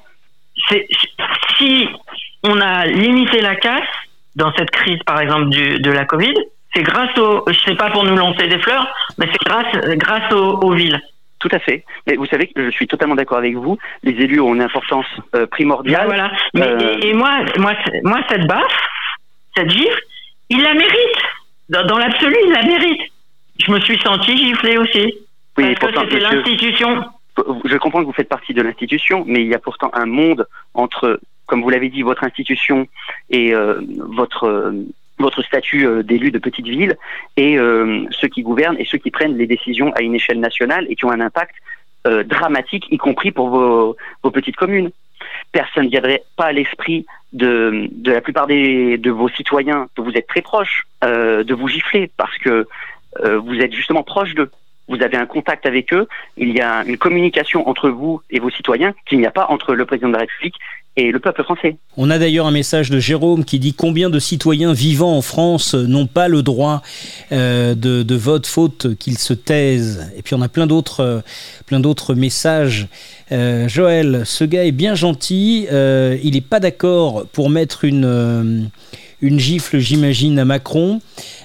[0.69, 0.89] C'est-
[1.59, 1.89] si
[2.43, 3.83] on a limité la casse
[4.37, 6.35] dans cette crise, par exemple, du, de la Covid,
[6.75, 8.87] c'est grâce au, je sais pas pour nous lancer des fleurs,
[9.19, 11.01] mais c'est grâce, grâce aux, aux villes.
[11.41, 11.85] Tout à fait.
[12.07, 13.79] Mais vous savez que je suis totalement d'accord avec vous.
[14.03, 16.07] Les élus ont une importance euh, primordiale.
[16.07, 16.31] Voilà.
[16.55, 17.73] Mais, Euh, et, et moi, moi,
[18.05, 18.79] moi, cette baffe,
[19.57, 20.01] cette gifle,
[20.51, 21.19] il la mérite.
[21.71, 23.01] Dans, dans l'absolu, il la mérite.
[23.59, 25.15] Je me suis senti giflé aussi.
[25.57, 27.05] Oui, parce pourtant, que c'était l'institution.
[27.65, 30.47] je comprends que vous faites partie de l'institution, mais il y a pourtant un monde
[30.75, 32.87] entre, comme vous l'avez dit, votre institution
[33.31, 34.73] et euh, votre
[35.21, 36.97] votre statut euh, d'élu de petite ville
[37.37, 40.87] et euh, ceux qui gouvernent et ceux qui prennent les décisions à une échelle nationale
[40.89, 41.55] et qui ont un impact
[42.07, 43.97] euh, dramatique, y compris pour vos,
[44.33, 44.91] petites communes.
[45.53, 50.13] Personne ne viendrait pas à l'esprit de, la plupart des, de vos citoyens, que vous
[50.13, 52.67] êtes très proches, de vous gifler parce que
[53.23, 54.51] vous êtes justement proche d'eux.
[54.89, 58.51] Vous avez un contact avec eux, il y a une communication entre vous et vos
[58.51, 60.57] citoyens qu'il n'y a pas entre le président de la République
[60.97, 61.77] et le peuple français.
[61.97, 65.75] On a d'ailleurs un message de Jérôme qui dit combien de citoyens vivant en France
[65.75, 66.83] n'ont pas le droit
[67.33, 70.11] euh, de, vote faute qu'ils se taisent.
[70.17, 71.21] Et puis on a plein d'autres, euh,
[71.67, 72.89] plein d'autres messages.
[73.33, 75.67] Euh, Joël, ce gars est bien gentil.
[75.71, 78.71] il n'est pas d'accord pour mettre une
[79.23, 81.01] une gifle, j'imagine, à Macron.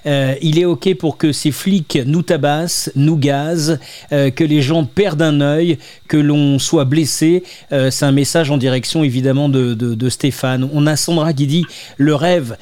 [0.06, 3.80] Euh, il est OK pour que ces flics nous tabassent, nous gazent,
[4.12, 7.44] euh, que les gens perdent un œil, que l'on soit blessé.
[7.72, 10.70] Euh, c'est un message en direction, évidemment, de, Stéphane.
[10.72, 11.66] On a Sandra qui dit
[11.98, 12.58] Le rêve,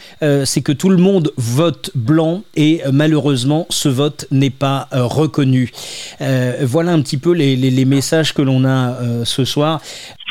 [0.45, 5.71] c'est que tout le monde vote blanc et malheureusement, ce vote n'est pas reconnu.
[6.19, 9.81] Voilà un petit peu les, messages que l'on a ce soir.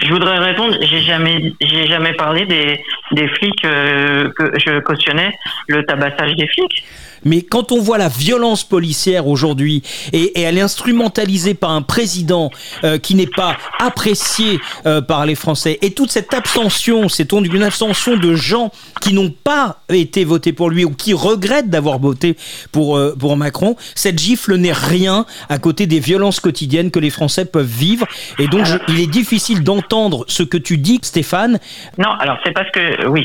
[0.02, 0.76] Je voudrais répondre.
[0.80, 2.80] J'ai jamais, j'ai jamais parlé des,
[3.12, 5.32] des flics euh, que je cautionnais
[5.68, 6.84] le tabassage des flics.
[7.24, 9.82] Mais quand on voit la violence policière aujourd'hui
[10.12, 12.50] et, et elle est instrumentalisée par un président
[12.84, 17.46] euh, qui n'est pas apprécié euh, par les Français et toute cette abstention, c'est donc
[17.52, 21.98] une abstention de gens qui n'ont pas été votés pour lui ou qui regrettent d'avoir
[21.98, 22.36] voté
[22.72, 27.10] pour, euh, pour Macron, cette gifle n'est rien à côté des violences quotidiennes que les
[27.10, 28.06] Français peuvent vivre.
[28.38, 31.58] Et donc je- il est difficile d'entendre ce que tu dis, Stéphane.
[31.98, 33.22] Non, alors c'est parce que oui,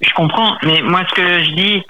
[0.00, 1.82] je comprends, mais moi ce que je dis,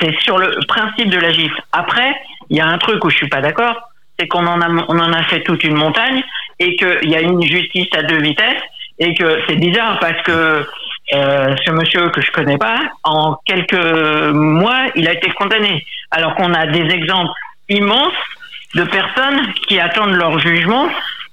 [0.00, 1.60] c'est sur le principe de la gifle.
[1.72, 2.14] Après,
[2.48, 3.80] il y a un truc où je suis pas d'accord,
[4.18, 6.22] c'est qu'on en a, on en a fait toute une montagne
[6.58, 8.62] et qu'il y a une justice à deux vitesses
[8.98, 10.66] et que c'est bizarre parce que
[11.12, 15.84] euh, ce monsieur que je connais pas, en quelques mois, il a été condamné.
[16.10, 17.32] Alors qu'on a des exemples
[17.68, 18.12] immenses
[18.74, 20.88] de personnes qui attendent leur jugement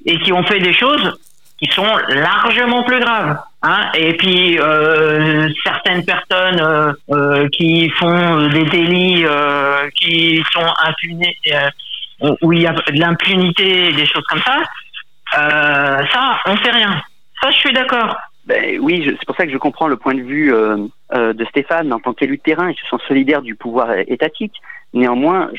[0.06, 1.20] et qui ont fait des choses
[1.60, 3.38] qui sont largement plus graves.
[3.64, 9.26] Hein et puis euh, certaines personnes euh, euh, qui font des délits
[9.96, 11.36] qui sont impunis,
[12.42, 14.58] où il y a de l'impunité, des choses comme ça,
[15.34, 17.02] ça, on fait rien.
[17.42, 18.16] Ça, je suis d'accord.
[18.46, 22.00] Ben, oui, c'est pour ça que je comprends le point de vue de Stéphane en
[22.00, 22.70] tant qu'élu de terrain.
[22.70, 24.54] Ils se sont solidaires du pouvoir étatique.
[24.94, 25.52] Néanmoins,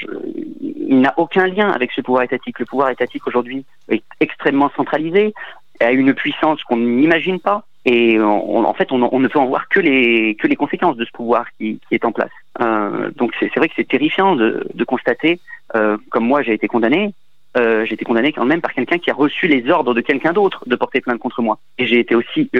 [0.88, 2.58] il n'a aucun lien avec ce pouvoir étatique.
[2.58, 5.34] Le pouvoir étatique aujourd'hui est extrêmement centralisé,
[5.80, 7.64] a une puissance qu'on n'imagine pas.
[7.84, 11.10] Et en fait, on, ne peut en voir que les que les conséquences de ce
[11.10, 12.30] pouvoir qui, est en place.
[12.60, 15.40] Euh, donc c'est vrai que c'est terrifiant de, de constater,
[15.74, 17.14] euh, comme moi j'ai été condamné,
[17.56, 20.34] euh, j'ai été condamné quand même par quelqu'un qui a reçu les ordres de quelqu'un
[20.34, 21.58] d'autre de porter plainte contre moi.
[21.78, 22.50] Et j'ai été aussi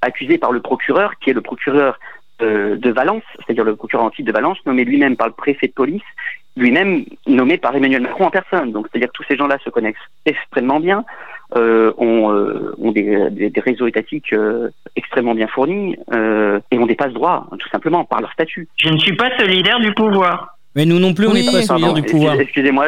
[0.00, 1.98] accusé par le procureur, qui est le procureur
[2.38, 6.02] de Valence, c'est-à-dire le procureur en de Valence, nommé lui-même par le préfet de police,
[6.56, 8.70] lui-même nommé par Emmanuel Macron en personne.
[8.70, 11.04] Donc c'est-à-dire que tous ces gens-là se connaissent extrêmement bien,
[11.56, 16.78] euh, ont, euh, ont des, des- des réseaux étatiques euh, extrêmement bien fournis euh, et
[16.78, 18.68] ont des passe droits, tout simplement, par leur statut.
[18.76, 20.56] Je ne suis pas solidaire du pouvoir.
[20.76, 22.34] Mais nous non plus, on n'est pas solidaires Pardon, du pouvoir.
[22.40, 22.86] excusez- Excusez-moi,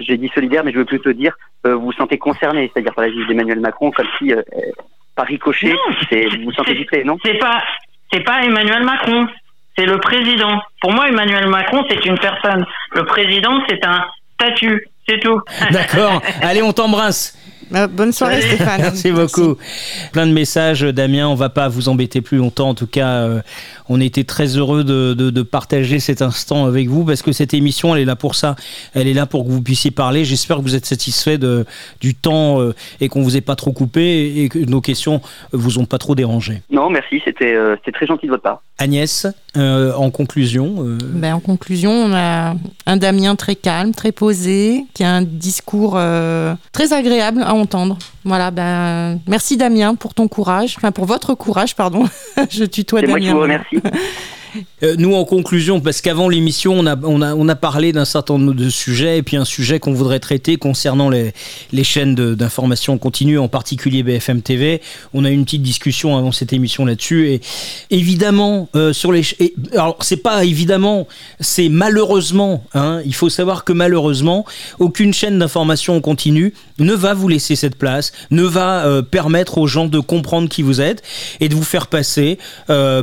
[0.00, 1.34] j'ai dit solidaire, mais je veux plutôt dire
[1.66, 4.42] euh, vous vous sentez concerné, c'est-à-dire par la vie d'Emmanuel Macron, comme si euh,
[5.16, 5.72] par ricochet,
[6.10, 7.16] vous vous sentez visé, non?
[7.24, 7.62] C'est pas,
[8.12, 9.26] c'est pas Emmanuel Macron,
[9.78, 10.60] c'est le président.
[10.82, 12.66] Pour moi, Emmanuel Macron, c'est une personne.
[12.94, 15.40] Le président, c'est un statut, c'est tout.
[15.70, 16.20] D'accord.
[16.42, 17.38] Allez, on t'embrasse.
[17.74, 18.80] Euh, bonne soirée, Stéphane.
[18.82, 19.56] Merci beaucoup.
[20.12, 21.28] Plein de messages, Damien.
[21.28, 22.68] On va pas vous embêter plus longtemps.
[22.70, 23.40] En tout cas, euh,
[23.88, 27.54] on était très heureux de, de- de partager cet instant avec vous parce que cette
[27.54, 28.56] émission, elle est là pour ça.
[28.94, 30.24] Elle est là pour que vous puissiez parler.
[30.24, 31.64] J'espère que vous êtes satisfait de,
[32.00, 35.20] du temps euh, et qu'on vous ait pas trop coupé et que nos questions
[35.52, 36.62] vous ont pas trop dérangé.
[36.70, 38.62] Non, merci, c'était euh, c'était très gentil de votre part.
[38.78, 40.76] Agnès, euh, en conclusion.
[40.80, 42.54] euh, Ben, en conclusion, on a
[42.86, 47.96] un Damien très calme, très posé, qui a un discours euh, très agréable à entendre.
[48.24, 52.04] Voilà, ben, merci Damien pour ton courage, enfin pour votre courage, pardon.
[52.50, 53.28] Je tutoie C'est moi Damien.
[53.30, 53.76] qui vous remercie.
[54.82, 58.04] Euh, nous, en conclusion, parce qu'avant l'émission, on a, on, a, on a parlé d'un
[58.04, 61.32] certain nombre de sujets, et puis un sujet qu'on voudrait traiter concernant les,
[61.72, 64.80] les chaînes d'information continue, en particulier BFM TV.
[65.12, 67.40] On a eu une petite discussion avant cette émission là-dessus, et
[67.90, 69.22] évidemment, euh, sur les.
[69.72, 71.06] alors, c'est pas évidemment,
[71.40, 74.44] c'est malheureusement, hein, il faut savoir que malheureusement,
[74.78, 79.58] aucune chaîne d'information en continu ne va vous laisser cette place, ne va euh, permettre
[79.58, 81.02] aux gens de comprendre qui vous êtes
[81.40, 82.38] et de vous faire passer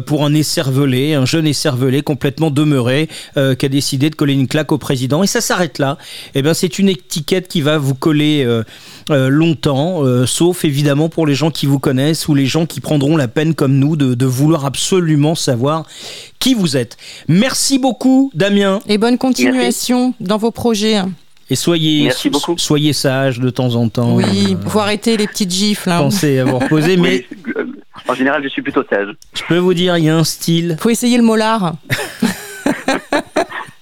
[0.06, 4.48] pour un écervelé, un jeune écervelé complètement demeuré euh, qui a décidé de coller une
[4.48, 5.24] claque au président.
[5.24, 5.98] Et ça s'arrête là.
[6.36, 8.64] Et ben, c'est une étiquette qui va vous coller euh,
[9.10, 12.82] euh, longtemps, euh, sauf évidemment pour les gens qui vous connaissent ou les gens qui
[12.82, 15.86] prendront la peine comme nous de vouloir absolument savoir
[16.40, 16.98] qui vous êtes.
[17.28, 18.80] Merci beaucoup, Damien.
[18.88, 21.02] Et bonne continuation dans vos projets.
[21.52, 22.58] Et soyez, Merci beaucoup.
[22.58, 24.14] soyez sage de temps en temps.
[24.16, 25.90] Oui, Euh, faut arrêter les petites gifles.
[25.92, 25.98] hein.
[26.00, 27.54] pensez à vous reposer, mais Oui,
[28.08, 29.10] en général, je suis plutôt sage.
[29.34, 30.78] je peux vous dire, il y a un style.
[30.80, 31.74] Faut essayer le molar.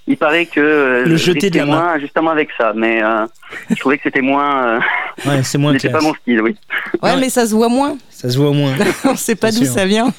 [0.07, 1.71] Il paraît que euh, Le je jeter de la main.
[1.83, 3.27] moins justement avec ça, mais euh,
[3.69, 4.65] je trouvais que c'était moins.
[4.65, 4.79] euh,
[5.27, 6.55] Ouais, c'est moins C'était pas mon style, oui.
[7.03, 7.95] Ouais, mais ça se voit moins.
[8.09, 8.73] Ça se voit moins.
[9.05, 10.11] On sait pas d'où ça vient.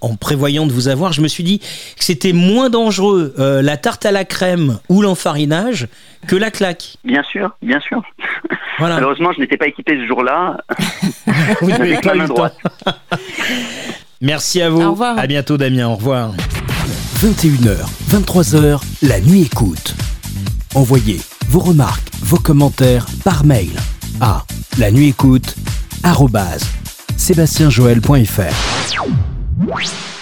[0.00, 3.76] En prévoyant de vous avoir, je me suis dit que c'était moins dangereux euh, la
[3.76, 5.88] tarte à la crème ou l'enfarinage
[6.26, 6.96] que la claque.
[7.04, 8.02] Bien sûr, bien sûr.
[8.78, 8.96] Voilà.
[8.96, 10.58] Malheureusement, je n'étais pas équipé ce jour-là.
[11.60, 12.50] Vous n'avez pas eu temps.
[14.20, 14.82] Merci à vous.
[14.82, 15.18] Au revoir.
[15.18, 15.88] À bientôt, Damien.
[15.88, 16.32] Au revoir.
[17.22, 17.78] 21h,
[18.10, 19.94] 23h, la nuit écoute.
[20.74, 23.70] Envoyez vos remarques, vos commentaires par mail
[24.20, 24.44] à
[24.78, 25.54] la nuit écoute
[26.02, 26.64] arobase
[29.56, 30.15] sébastienjoël.fr.